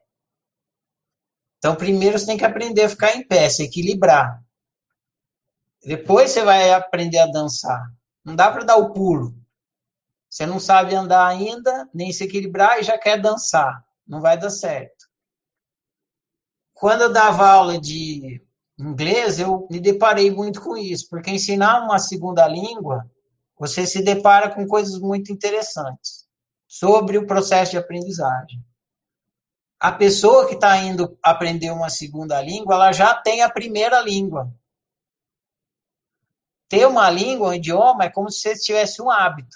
Então, 1.57 1.75
primeiro 1.75 2.17
você 2.17 2.25
tem 2.25 2.37
que 2.37 2.45
aprender 2.45 2.83
a 2.83 2.89
ficar 2.89 3.15
em 3.15 3.25
pé, 3.25 3.49
se 3.49 3.63
equilibrar. 3.63 4.41
Depois 5.83 6.31
você 6.31 6.43
vai 6.43 6.71
aprender 6.71 7.19
a 7.19 7.27
dançar. 7.27 7.91
Não 8.23 8.35
dá 8.35 8.51
para 8.51 8.63
dar 8.63 8.77
o 8.77 8.93
pulo. 8.93 9.35
Você 10.29 10.45
não 10.45 10.59
sabe 10.59 10.95
andar 10.95 11.27
ainda, 11.27 11.89
nem 11.93 12.11
se 12.11 12.23
equilibrar 12.23 12.79
e 12.79 12.83
já 12.83 12.97
quer 12.97 13.19
dançar. 13.19 13.83
Não 14.07 14.21
vai 14.21 14.37
dar 14.37 14.49
certo 14.49 15.00
quando 16.81 17.01
eu 17.01 17.13
dava 17.13 17.47
aula 17.47 17.79
de 17.79 18.43
inglês, 18.75 19.39
eu 19.39 19.67
me 19.69 19.79
deparei 19.79 20.31
muito 20.31 20.59
com 20.59 20.75
isso, 20.75 21.07
porque 21.11 21.29
ensinar 21.29 21.83
uma 21.83 21.99
segunda 21.99 22.47
língua, 22.47 23.07
você 23.55 23.85
se 23.85 24.01
depara 24.01 24.49
com 24.49 24.65
coisas 24.65 24.99
muito 24.99 25.31
interessantes 25.31 26.27
sobre 26.67 27.19
o 27.19 27.27
processo 27.27 27.73
de 27.73 27.77
aprendizagem. 27.77 28.65
A 29.79 29.91
pessoa 29.91 30.47
que 30.47 30.55
está 30.55 30.75
indo 30.77 31.15
aprender 31.21 31.69
uma 31.69 31.87
segunda 31.87 32.41
língua, 32.41 32.73
ela 32.73 32.91
já 32.91 33.13
tem 33.13 33.43
a 33.43 33.49
primeira 33.49 34.01
língua. 34.01 34.51
Ter 36.67 36.87
uma 36.87 37.11
língua, 37.11 37.49
um 37.49 37.53
idioma, 37.53 38.05
é 38.05 38.09
como 38.09 38.31
se 38.31 38.39
você 38.39 38.55
tivesse 38.55 38.99
um 39.03 39.09
hábito. 39.11 39.55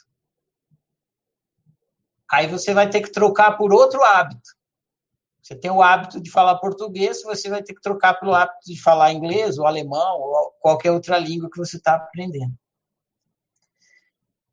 Aí 2.32 2.45
você 2.45 2.71
vai 2.71 2.88
ter 2.88 3.01
que 3.01 3.11
trocar 3.11 3.57
por 3.57 3.73
outro 3.73 4.03
hábito. 4.03 4.55
Você 5.45 5.55
tem 5.55 5.69
o 5.69 5.79
hábito 5.79 6.19
de 6.19 6.31
falar 6.31 6.57
português, 6.57 7.21
você 7.21 7.47
vai 7.51 7.61
ter 7.61 7.75
que 7.75 7.81
trocar 7.81 8.15
pelo 8.15 8.33
hábito 8.33 8.65
de 8.65 8.81
falar 8.81 9.13
inglês, 9.13 9.59
ou 9.59 9.67
alemão, 9.67 10.19
ou 10.19 10.51
qualquer 10.59 10.89
outra 10.89 11.19
língua 11.19 11.51
que 11.51 11.59
você 11.59 11.77
está 11.77 11.93
aprendendo. 11.93 12.57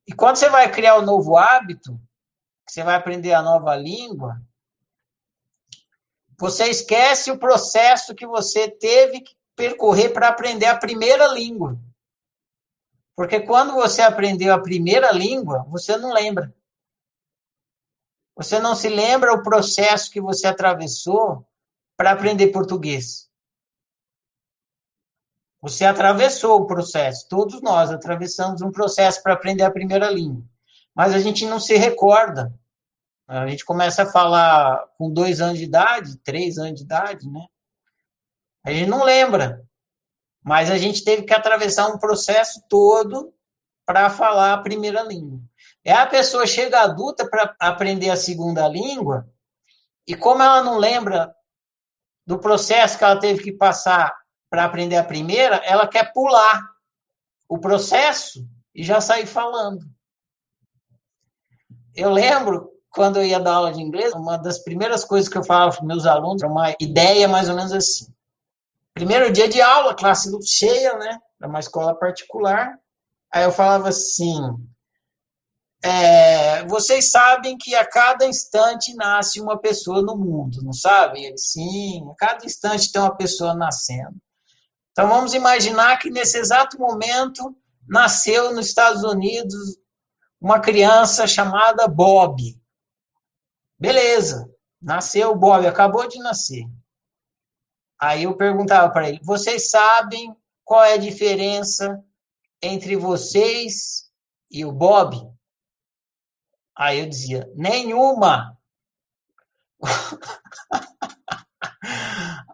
E 0.07 0.13
quando 0.13 0.37
você 0.37 0.51
vai 0.51 0.71
criar 0.71 0.99
um 0.99 1.03
novo 1.03 1.39
hábito, 1.39 1.99
você 2.69 2.85
vai 2.85 2.95
aprender 2.95 3.33
a 3.33 3.41
nova 3.41 3.75
língua, 3.75 4.39
você 6.39 6.69
esquece 6.69 7.31
o 7.31 7.39
processo 7.39 8.15
que 8.15 8.27
você 8.27 8.69
teve 8.71 9.23
que 9.23 9.35
percorrer 9.57 10.13
para 10.13 10.29
aprender 10.29 10.67
a 10.67 10.77
primeira 10.77 11.27
língua. 11.29 11.81
Porque 13.17 13.41
quando 13.41 13.73
você 13.73 14.03
aprendeu 14.03 14.53
a 14.53 14.61
primeira 14.61 15.11
língua, 15.11 15.65
você 15.71 15.97
não 15.97 16.13
lembra. 16.13 16.55
Você 18.43 18.59
não 18.59 18.75
se 18.75 18.89
lembra 18.89 19.33
o 19.33 19.43
processo 19.43 20.11
que 20.11 20.21
você 20.21 20.47
atravessou 20.47 21.47
para 21.97 22.13
aprender 22.13 22.49
português. 22.49 23.31
Você 25.61 25.85
atravessou 25.85 26.61
o 26.61 26.67
processo, 26.67 27.29
todos 27.29 27.63
nós 27.63 27.91
atravessamos 27.91 28.63
um 28.63 28.73
processo 28.73 29.23
para 29.23 29.35
aprender 29.35 29.63
a 29.63 29.71
primeira 29.71 30.11
língua. 30.11 30.43
Mas 30.95 31.15
a 31.15 31.21
gente 31.21 31.47
não 31.47 31.61
se 31.61 31.77
recorda 31.77 32.53
a 33.27 33.47
gente 33.47 33.65
começa 33.65 34.03
a 34.03 34.11
falar 34.11 34.87
com 34.99 35.11
dois 35.11 35.41
anos 35.41 35.59
de 35.59 35.65
idade, 35.65 36.19
três 36.19 36.59
anos 36.59 36.75
de 36.75 36.85
idade, 36.85 37.31
né? 37.31 37.47
A 38.63 38.71
gente 38.71 38.91
não 38.91 39.05
lembra, 39.05 39.65
mas 40.45 40.71
a 40.71 40.77
gente 40.77 41.03
teve 41.03 41.23
que 41.23 41.33
atravessar 41.33 41.89
um 41.89 41.99
processo 41.99 42.63
todo 42.69 43.33
para 43.87 44.11
falar 44.11 44.53
a 44.53 44.63
primeira 44.63 45.03
língua. 45.03 45.41
É 45.85 45.93
a 45.93 46.07
pessoa 46.07 46.47
chega 46.47 46.81
adulta 46.81 47.29
para 47.29 47.55
aprender 47.59 48.11
a 48.11 48.17
segunda 48.17 48.69
língua, 48.69 49.29
e 50.07 50.15
como 50.15 50.43
ela 50.43 50.63
não 50.63 50.79
lembra 50.79 51.35
do 52.27 52.39
processo 52.39 52.97
que 52.97 53.05
ela 53.05 53.19
teve 53.19 53.43
que 53.43 53.53
passar 53.53 54.15
para 54.49 54.65
aprender 54.65 54.97
a 54.97 55.05
primeira, 55.05 55.57
ela 55.57 55.89
quer 55.89 56.13
pular 56.13 56.63
o 57.49 57.59
processo 57.59 58.47
e 58.75 58.83
já 58.83 59.01
sair 59.01 59.27
falando. 59.27 59.85
Eu 61.95 62.11
lembro 62.11 62.71
quando 62.91 63.19
eu 63.19 63.25
ia 63.25 63.41
dar 63.41 63.55
aula 63.55 63.73
de 63.73 63.81
inglês, 63.81 64.13
uma 64.13 64.37
das 64.37 64.59
primeiras 64.59 65.05
coisas 65.05 65.29
que 65.29 65.37
eu 65.37 65.45
falava 65.45 65.77
para 65.77 65.85
meus 65.85 66.07
alunos 66.07 66.43
era 66.43 66.53
uma 66.53 66.75
ideia 66.79 67.27
mais 67.27 67.49
ou 67.49 67.57
menos 67.57 67.73
assim. 67.73 68.13
Primeiro 68.95 69.33
dia 69.33 69.49
de 69.49 69.61
aula, 69.61 69.95
classe 69.95 70.31
cheia, 70.47 70.97
né? 70.99 71.19
Era 71.41 71.49
uma 71.49 71.61
escola 71.61 71.95
particular. 71.95 72.79
Aí 73.33 73.45
eu 73.45 73.53
falava 73.53 73.89
assim: 73.89 74.39
é, 75.85 76.65
vocês 76.67 77.11
sabem 77.11 77.59
que 77.59 77.75
a 77.75 77.85
cada 77.85 78.25
instante 78.25 78.95
nasce 78.95 79.41
uma 79.41 79.59
pessoa 79.59 80.01
no 80.01 80.17
mundo, 80.17 80.63
não 80.63 80.73
sabem? 80.73 81.37
Sim, 81.37 82.09
a 82.11 82.15
cada 82.15 82.45
instante 82.47 82.93
tem 82.93 83.01
uma 83.01 83.17
pessoa 83.17 83.53
nascendo. 83.53 84.15
Então 84.93 85.09
vamos 85.09 85.35
imaginar 85.35 85.99
que 85.99 86.09
nesse 86.09 86.39
exato 86.39 86.79
momento 86.79 87.57
nasceu 87.89 88.55
nos 88.55 88.67
Estados 88.69 89.03
Unidos 89.03 89.77
uma 90.41 90.61
criança 90.61 91.27
chamada 91.27 91.89
Bob. 91.89 92.41
Beleza, 93.77 94.49
nasceu 94.81 95.33
o 95.33 95.37
Bob, 95.37 95.67
acabou 95.67 96.07
de 96.07 96.19
nascer. 96.19 96.65
Aí 98.01 98.25
eu 98.25 98.37
perguntava 98.37 98.93
para 98.93 99.09
ele: 99.09 99.21
vocês 99.25 99.71
sabem 99.71 100.37
qual 100.65 100.85
é 100.85 100.95
a 100.95 100.99
diferença 100.99 102.05
entre 102.63 102.95
vocês 102.95 104.09
e 104.49 104.65
o 104.65 104.71
Bob? 104.71 105.32
Aí 106.77 107.01
eu 107.01 107.09
dizia: 107.09 107.51
nenhuma. 107.55 108.57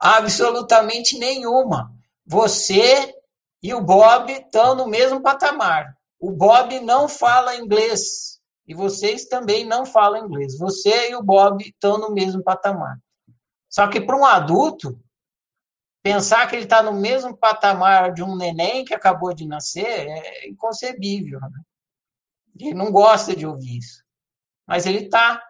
Absolutamente 0.00 1.18
nenhuma. 1.18 1.92
Você 2.26 3.14
e 3.62 3.74
o 3.74 3.80
Bob 3.80 4.32
estão 4.32 4.74
no 4.74 4.86
mesmo 4.86 5.20
patamar. 5.20 5.96
O 6.20 6.30
Bob 6.30 6.80
não 6.80 7.08
fala 7.08 7.56
inglês 7.56 8.40
e 8.66 8.74
vocês 8.74 9.26
também 9.26 9.64
não 9.64 9.86
falam 9.86 10.26
inglês. 10.26 10.58
Você 10.58 11.10
e 11.10 11.16
o 11.16 11.22
Bob 11.22 11.64
estão 11.64 11.98
no 11.98 12.12
mesmo 12.12 12.42
patamar. 12.42 12.98
Só 13.68 13.86
que 13.88 14.00
para 14.00 14.16
um 14.16 14.24
adulto, 14.24 14.98
pensar 16.02 16.48
que 16.48 16.56
ele 16.56 16.64
está 16.64 16.82
no 16.82 16.92
mesmo 16.92 17.36
patamar 17.36 18.12
de 18.12 18.22
um 18.22 18.36
neném 18.36 18.84
que 18.84 18.94
acabou 18.94 19.34
de 19.34 19.46
nascer 19.46 19.86
é 19.86 20.48
inconcebível. 20.48 21.40
Né? 21.40 21.60
Ele 22.60 22.74
não 22.74 22.90
gosta 22.90 23.34
de 23.34 23.46
ouvir 23.46 23.78
isso. 23.78 24.02
Mas 24.68 24.86
ele 24.86 25.06
está. 25.06 25.42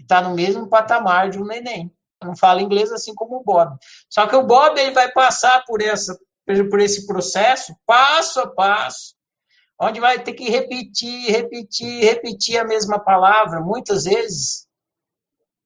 Está 0.00 0.22
no 0.22 0.34
mesmo 0.34 0.68
patamar 0.68 1.30
de 1.30 1.38
um 1.38 1.44
neném. 1.44 1.92
Não 2.22 2.36
fala 2.36 2.62
inglês 2.62 2.92
assim 2.92 3.14
como 3.14 3.36
o 3.36 3.42
Bob. 3.42 3.76
Só 4.08 4.26
que 4.26 4.36
o 4.36 4.46
Bob 4.46 4.78
ele 4.78 4.92
vai 4.92 5.10
passar 5.12 5.64
por, 5.64 5.82
essa, 5.82 6.18
por 6.70 6.80
esse 6.80 7.06
processo 7.06 7.74
passo 7.86 8.40
a 8.40 8.46
passo 8.46 9.14
onde 9.80 10.00
vai 10.00 10.22
ter 10.22 10.34
que 10.34 10.48
repetir, 10.48 11.30
repetir, 11.30 12.02
repetir 12.02 12.58
a 12.58 12.64
mesma 12.64 12.98
palavra, 12.98 13.60
muitas 13.60 14.04
vezes, 14.04 14.66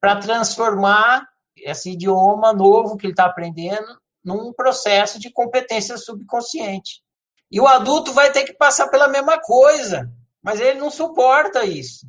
para 0.00 0.16
transformar 0.16 1.26
esse 1.56 1.90
idioma 1.92 2.52
novo 2.52 2.96
que 2.96 3.06
ele 3.06 3.12
está 3.12 3.26
aprendendo 3.26 3.98
num 4.24 4.52
processo 4.52 5.18
de 5.18 5.30
competência 5.30 5.96
subconsciente. 5.96 7.02
E 7.50 7.60
o 7.60 7.66
adulto 7.66 8.12
vai 8.12 8.30
ter 8.30 8.44
que 8.44 8.52
passar 8.52 8.88
pela 8.88 9.08
mesma 9.08 9.40
coisa, 9.40 10.10
mas 10.42 10.60
ele 10.60 10.78
não 10.78 10.90
suporta 10.90 11.64
isso. 11.64 12.06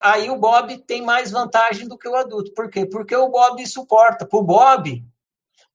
Aí 0.00 0.30
o 0.30 0.36
Bob 0.36 0.76
tem 0.78 1.02
mais 1.02 1.30
vantagem 1.30 1.88
do 1.88 1.98
que 1.98 2.08
o 2.08 2.16
adulto. 2.16 2.52
Por 2.54 2.70
quê? 2.70 2.86
Porque 2.86 3.16
o 3.16 3.28
Bob 3.28 3.66
suporta. 3.66 4.26
Para 4.26 4.38
o 4.38 4.42
Bob, 4.42 5.04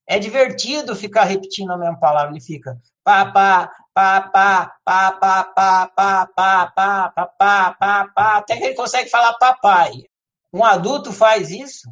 é 0.07 0.19
divertido 0.19 0.95
ficar 0.95 1.24
repetindo 1.24 1.72
a 1.72 1.78
mesma 1.78 1.99
palavra. 1.99 2.32
Ele 2.32 2.41
fica 2.41 2.80
pá, 3.03 3.26
pá, 3.26 3.72
pá, 3.93 4.22
pá, 4.22 4.72
pá, 4.84 5.11
pá, 5.11 5.43
pá, 5.45 5.86
pá, 5.95 6.28
pá, 6.28 6.67
pá, 6.67 7.09
pá, 7.09 7.26
pá, 7.38 7.74
pá, 7.74 8.07
pá, 8.07 8.38
até 8.38 8.57
que 8.57 8.63
ele 8.63 8.76
consegue 8.76 9.09
falar 9.09 9.34
papai. 9.34 9.91
Um 10.53 10.63
adulto 10.63 11.11
faz 11.11 11.49
isso, 11.49 11.89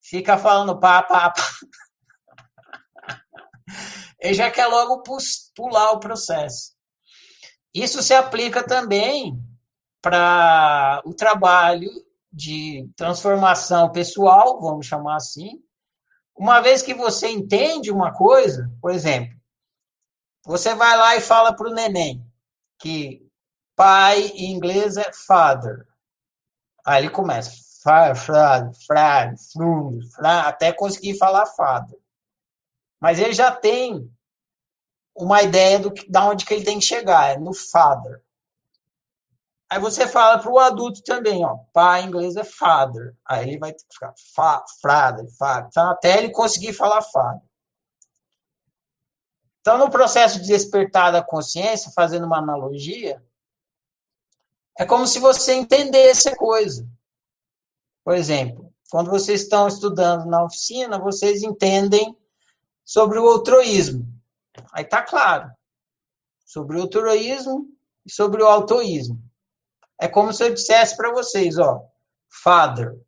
fica 0.00 0.38
falando 0.38 0.78
pá, 0.78 1.02
pá, 1.02 1.30
pá. 1.30 1.42
Ele 4.20 4.34
já 4.34 4.50
quer 4.50 4.66
logo 4.66 5.02
pular 5.54 5.92
o 5.92 6.00
processo. 6.00 6.72
Isso 7.74 8.02
se 8.02 8.14
aplica 8.14 8.62
também 8.66 9.38
para 10.04 11.00
o 11.06 11.14
trabalho 11.14 11.90
de 12.30 12.86
transformação 12.94 13.90
pessoal, 13.90 14.60
vamos 14.60 14.84
chamar 14.84 15.16
assim. 15.16 15.62
Uma 16.36 16.60
vez 16.60 16.82
que 16.82 16.92
você 16.92 17.28
entende 17.28 17.90
uma 17.90 18.12
coisa, 18.12 18.70
por 18.82 18.90
exemplo, 18.90 19.34
você 20.44 20.74
vai 20.74 20.94
lá 20.94 21.16
e 21.16 21.22
fala 21.22 21.56
para 21.56 21.70
o 21.70 21.72
neném 21.72 22.22
que 22.78 23.26
pai 23.74 24.26
em 24.34 24.52
inglês 24.52 24.98
é 24.98 25.10
father. 25.10 25.86
Aí 26.84 27.04
ele 27.04 27.10
começa, 27.10 27.52
father, 27.82 28.14
father, 28.86 29.34
até 30.44 30.70
conseguir 30.70 31.16
falar 31.16 31.46
father. 31.46 31.98
Mas 33.00 33.18
ele 33.18 33.32
já 33.32 33.50
tem 33.50 34.12
uma 35.16 35.40
ideia 35.40 35.78
do 35.78 35.94
da 36.10 36.28
onde 36.28 36.44
que 36.44 36.52
ele 36.52 36.64
tem 36.64 36.78
que 36.78 36.84
chegar, 36.84 37.30
é 37.30 37.38
no 37.38 37.54
father. 37.54 38.22
Aí 39.70 39.80
você 39.80 40.06
fala 40.06 40.38
para 40.38 40.50
o 40.50 40.58
adulto 40.58 41.02
também, 41.02 41.44
ó, 41.44 41.56
pai 41.72 42.02
em 42.02 42.06
inglês 42.06 42.36
é 42.36 42.44
father. 42.44 43.16
Aí 43.24 43.48
ele 43.48 43.58
vai 43.58 43.74
ficar 43.92 44.14
fa, 44.34 44.64
father, 44.80 45.26
father, 45.36 45.70
até 45.76 46.18
ele 46.18 46.30
conseguir 46.30 46.72
falar 46.72 47.02
father. 47.02 47.42
Então, 49.60 49.78
no 49.78 49.90
processo 49.90 50.40
de 50.40 50.46
despertar 50.46 51.10
da 51.10 51.22
consciência, 51.22 51.90
fazendo 51.94 52.26
uma 52.26 52.36
analogia, 52.36 53.24
é 54.78 54.84
como 54.84 55.06
se 55.06 55.18
você 55.18 55.54
entendesse 55.54 56.28
a 56.28 56.36
coisa. 56.36 56.86
Por 58.04 58.14
exemplo, 58.14 58.70
quando 58.90 59.10
vocês 59.10 59.40
estão 59.40 59.66
estudando 59.66 60.26
na 60.26 60.44
oficina, 60.44 60.98
vocês 60.98 61.42
entendem 61.42 62.14
sobre 62.84 63.18
o 63.18 63.26
altruísmo. 63.26 64.06
Aí 64.70 64.84
está 64.84 65.00
claro. 65.02 65.50
Sobre 66.44 66.76
o 66.76 66.82
altruísmo 66.82 67.66
e 68.04 68.12
sobre 68.12 68.42
o 68.42 68.46
autoísmo. 68.46 69.18
É 70.00 70.08
como 70.08 70.32
se 70.32 70.44
eu 70.44 70.52
dissesse 70.52 70.96
para 70.96 71.12
vocês, 71.12 71.58
ó, 71.58 71.82
father, 72.28 72.98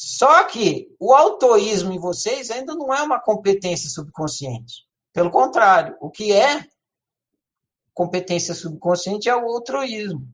só 0.00 0.44
que 0.44 0.94
o 1.00 1.12
autoísmo 1.12 1.92
em 1.92 1.98
vocês 1.98 2.52
ainda 2.52 2.72
não 2.72 2.94
é 2.94 3.02
uma 3.02 3.18
competência 3.18 3.90
subconsciente. 3.90 4.86
Pelo 5.12 5.28
contrário, 5.28 5.96
o 6.00 6.08
que 6.08 6.32
é 6.32 6.64
competência 7.92 8.54
subconsciente 8.54 9.28
é 9.28 9.34
o 9.34 9.48
altruísmo. 9.48 10.24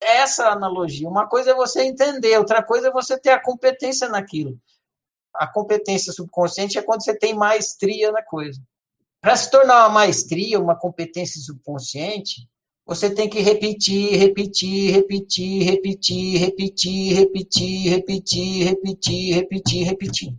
Essa 0.00 0.50
analogia. 0.50 1.08
Uma 1.08 1.26
coisa 1.26 1.50
é 1.50 1.54
você 1.54 1.82
entender, 1.82 2.38
outra 2.38 2.62
coisa 2.62 2.88
é 2.88 2.92
você 2.92 3.18
ter 3.18 3.30
a 3.30 3.42
competência 3.42 4.08
naquilo. 4.08 4.56
A 5.34 5.48
competência 5.48 6.12
subconsciente 6.12 6.78
é 6.78 6.82
quando 6.82 7.02
você 7.02 7.18
tem 7.18 7.34
maestria 7.34 8.12
na 8.12 8.22
coisa. 8.22 8.62
Para 9.20 9.34
se 9.34 9.50
tornar 9.50 9.80
uma 9.80 9.94
maestria, 9.94 10.60
uma 10.60 10.78
competência 10.78 11.40
subconsciente, 11.40 12.48
Você 12.84 13.14
tem 13.14 13.28
que 13.30 13.40
repetir, 13.40 14.16
repetir, 14.18 14.90
repetir, 14.90 15.64
repetir, 15.64 16.38
repetir, 16.42 17.14
repetir, 17.14 17.88
repetir, 17.88 18.64
repetir, 18.64 19.34
repetir, 19.34 19.84
repetir. 19.84 20.36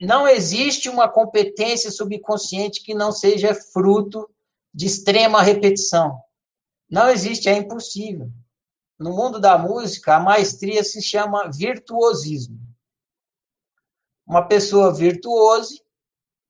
Não 0.00 0.26
existe 0.26 0.88
uma 0.88 1.08
competência 1.08 1.90
subconsciente 1.90 2.82
que 2.82 2.94
não 2.94 3.12
seja 3.12 3.54
fruto 3.54 4.28
de 4.72 4.86
extrema 4.86 5.42
repetição. 5.42 6.18
Não 6.90 7.08
existe, 7.08 7.48
é 7.48 7.56
impossível. 7.56 8.30
No 8.98 9.14
mundo 9.14 9.38
da 9.38 9.58
música, 9.58 10.16
a 10.16 10.20
maestria 10.20 10.82
se 10.82 11.02
chama 11.02 11.50
virtuosismo. 11.50 12.58
Uma 14.26 14.46
pessoa 14.46 14.94
virtuosa 14.94 15.74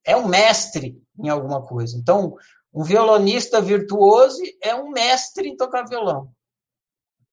é 0.05 0.15
um 0.15 0.27
mestre 0.27 1.01
em 1.17 1.29
alguma 1.29 1.61
coisa. 1.65 1.97
Então, 1.97 2.35
um 2.73 2.83
violonista 2.83 3.59
virtuoso 3.59 4.41
é 4.61 4.75
um 4.75 4.89
mestre 4.89 5.49
em 5.49 5.57
tocar 5.57 5.87
violão. 5.87 6.31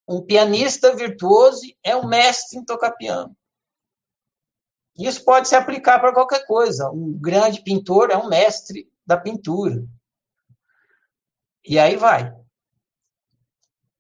Um 0.09 0.25
pianista 0.25 0.95
virtuoso 0.95 1.63
é 1.83 1.95
um 1.97 2.07
mestre 2.07 2.59
em 2.59 2.65
tocar 2.65 2.93
piano. 2.93 3.37
Isso 4.97 5.25
pode 5.25 5.49
se 5.49 5.55
aplicar 5.55 5.99
para 5.99 6.15
qualquer 6.15 6.47
coisa. 6.47 6.91
Um 6.91 7.13
grande 7.13 7.63
pintor 7.63 8.11
é 8.11 8.17
um 8.17 8.29
mestre 8.29 8.91
da 9.05 9.17
pintura. 9.17 9.85
E 11.65 11.79
aí 11.79 11.97
vai. 11.97 12.35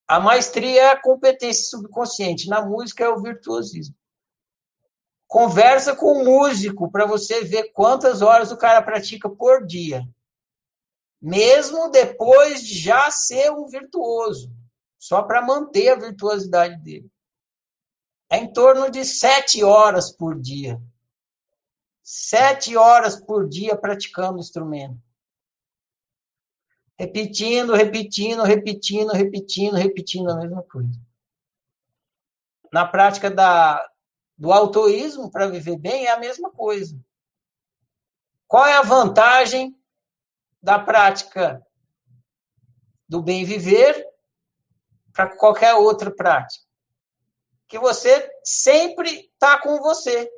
A 0.09 0.21
maestria 0.21 0.83
é 0.83 0.91
a 0.91 1.01
competência 1.01 1.65
subconsciente. 1.65 2.49
Na 2.49 2.65
música 2.65 3.05
é 3.05 3.09
o 3.09 3.21
virtuosismo. 3.21 3.95
Conversa 5.27 5.95
com 5.95 6.13
o 6.13 6.25
músico 6.25 6.91
para 6.91 7.05
você 7.05 7.45
ver 7.45 7.73
quantas 7.73 8.23
horas 8.23 8.53
o 8.53 8.57
cara 8.57 8.81
pratica 8.81 9.29
por 9.29 9.67
dia. 9.67 10.03
Mesmo 11.27 11.91
depois 11.91 12.65
de 12.65 12.79
já 12.79 13.11
ser 13.11 13.51
um 13.51 13.67
virtuoso. 13.67 14.49
Só 14.97 15.25
para 15.25 15.43
manter 15.43 15.89
a 15.89 15.97
virtuosidade 15.97 16.81
dele. 16.81 17.11
É 18.31 18.37
em 18.37 18.53
torno 18.53 18.89
de 18.89 19.05
sete 19.05 19.65
horas 19.65 20.13
por 20.13 20.41
dia. 20.41 20.81
Sete 22.01 22.77
horas 22.77 23.21
por 23.21 23.49
dia 23.49 23.77
praticando 23.77 24.37
o 24.37 24.41
instrumento. 24.41 25.03
Repetindo, 26.97 27.75
repetindo, 27.75 28.45
repetindo, 28.45 29.13
repetindo, 29.13 29.75
repetindo 29.75 30.31
a 30.31 30.37
mesma 30.37 30.63
coisa. 30.63 31.01
Na 32.73 32.87
prática 32.87 33.29
da, 33.33 33.85
do 34.39 34.53
autoísmo, 34.53 35.29
para 35.29 35.49
viver 35.49 35.77
bem, 35.77 36.07
é 36.07 36.13
a 36.13 36.21
mesma 36.21 36.53
coisa. 36.53 36.97
Qual 38.47 38.65
é 38.65 38.77
a 38.77 38.83
vantagem 38.83 39.77
da 40.67 40.81
prática 40.81 41.65
do 43.09 43.23
bem 43.23 43.45
viver 43.45 44.05
para 45.13 45.37
qualquer 45.37 45.75
outra 45.75 46.11
prática? 46.11 46.67
Que 47.69 47.79
você 47.79 48.29
sempre 48.43 49.31
está 49.33 49.61
com 49.63 49.79
você. 49.79 50.29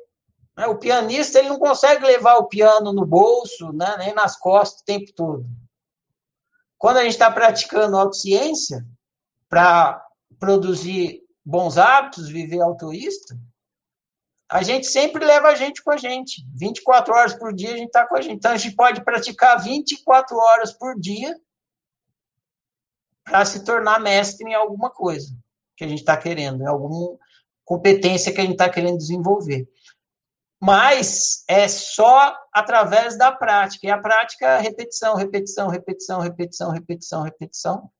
Né? 0.55 0.67
O 0.67 0.77
pianista 0.77 1.39
ele 1.39 1.49
não 1.49 1.57
consegue 1.57 2.05
levar 2.05 2.37
o 2.37 2.47
piano 2.47 2.93
no 2.93 3.07
bolso, 3.07 3.73
né? 3.73 3.97
nem 3.97 4.13
nas 4.13 4.37
costas 4.37 4.81
o 4.81 4.85
tempo 4.85 5.11
todo. 5.15 5.45
Quando 6.77 6.97
a 6.97 7.01
gente 7.01 7.13
está 7.13 7.31
praticando 7.31 7.97
autociência 7.97 8.85
para 9.49 9.99
produzir 10.37 11.23
bons 11.43 11.75
hábitos, 11.79 12.29
viver 12.29 12.61
autoísta, 12.61 13.35
a 14.51 14.63
gente 14.63 14.87
sempre 14.87 15.23
leva 15.23 15.49
a 15.49 15.55
gente 15.55 15.83
com 15.83 15.91
a 15.91 15.97
gente. 15.97 16.43
24 16.55 17.13
horas 17.13 17.33
por 17.35 17.53
dia 17.53 17.71
a 17.73 17.77
gente 17.77 17.87
está 17.87 18.07
com 18.07 18.15
a 18.15 18.21
gente. 18.21 18.37
Então 18.37 18.51
a 18.51 18.57
gente 18.57 18.75
pode 18.75 19.03
praticar 19.03 19.61
24 19.61 20.35
horas 20.35 20.73
por 20.73 20.99
dia 20.99 21.39
para 23.23 23.45
se 23.45 23.63
tornar 23.63 23.99
mestre 23.99 24.49
em 24.49 24.55
alguma 24.55 24.89
coisa 24.89 25.37
que 25.77 25.83
a 25.83 25.87
gente 25.87 25.99
está 25.99 26.17
querendo, 26.17 26.63
em 26.63 26.67
alguma 26.67 27.15
competência 27.63 28.33
que 28.33 28.39
a 28.39 28.43
gente 28.43 28.53
está 28.53 28.67
querendo 28.67 28.97
desenvolver. 28.97 29.69
Mas 30.59 31.43
é 31.47 31.67
só 31.67 32.35
através 32.51 33.15
da 33.17 33.31
prática. 33.31 33.85
E 33.85 33.91
a 33.91 33.99
prática 33.99 34.47
é 34.47 34.61
repetição, 34.61 35.15
repetição, 35.15 35.67
repetição, 35.69 36.19
repetição, 36.19 36.71
repetição, 36.71 37.21
repetição, 37.21 37.91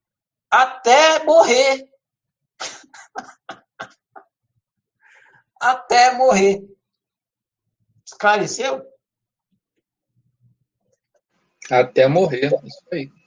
até 0.49 1.23
morrer. 1.23 1.87
até 5.59 6.13
morrer. 6.13 6.61
Esclareceu? 8.05 8.85
Até 11.69 12.07
morrer, 12.07 12.51
isso 12.63 12.85
aí. 12.91 13.18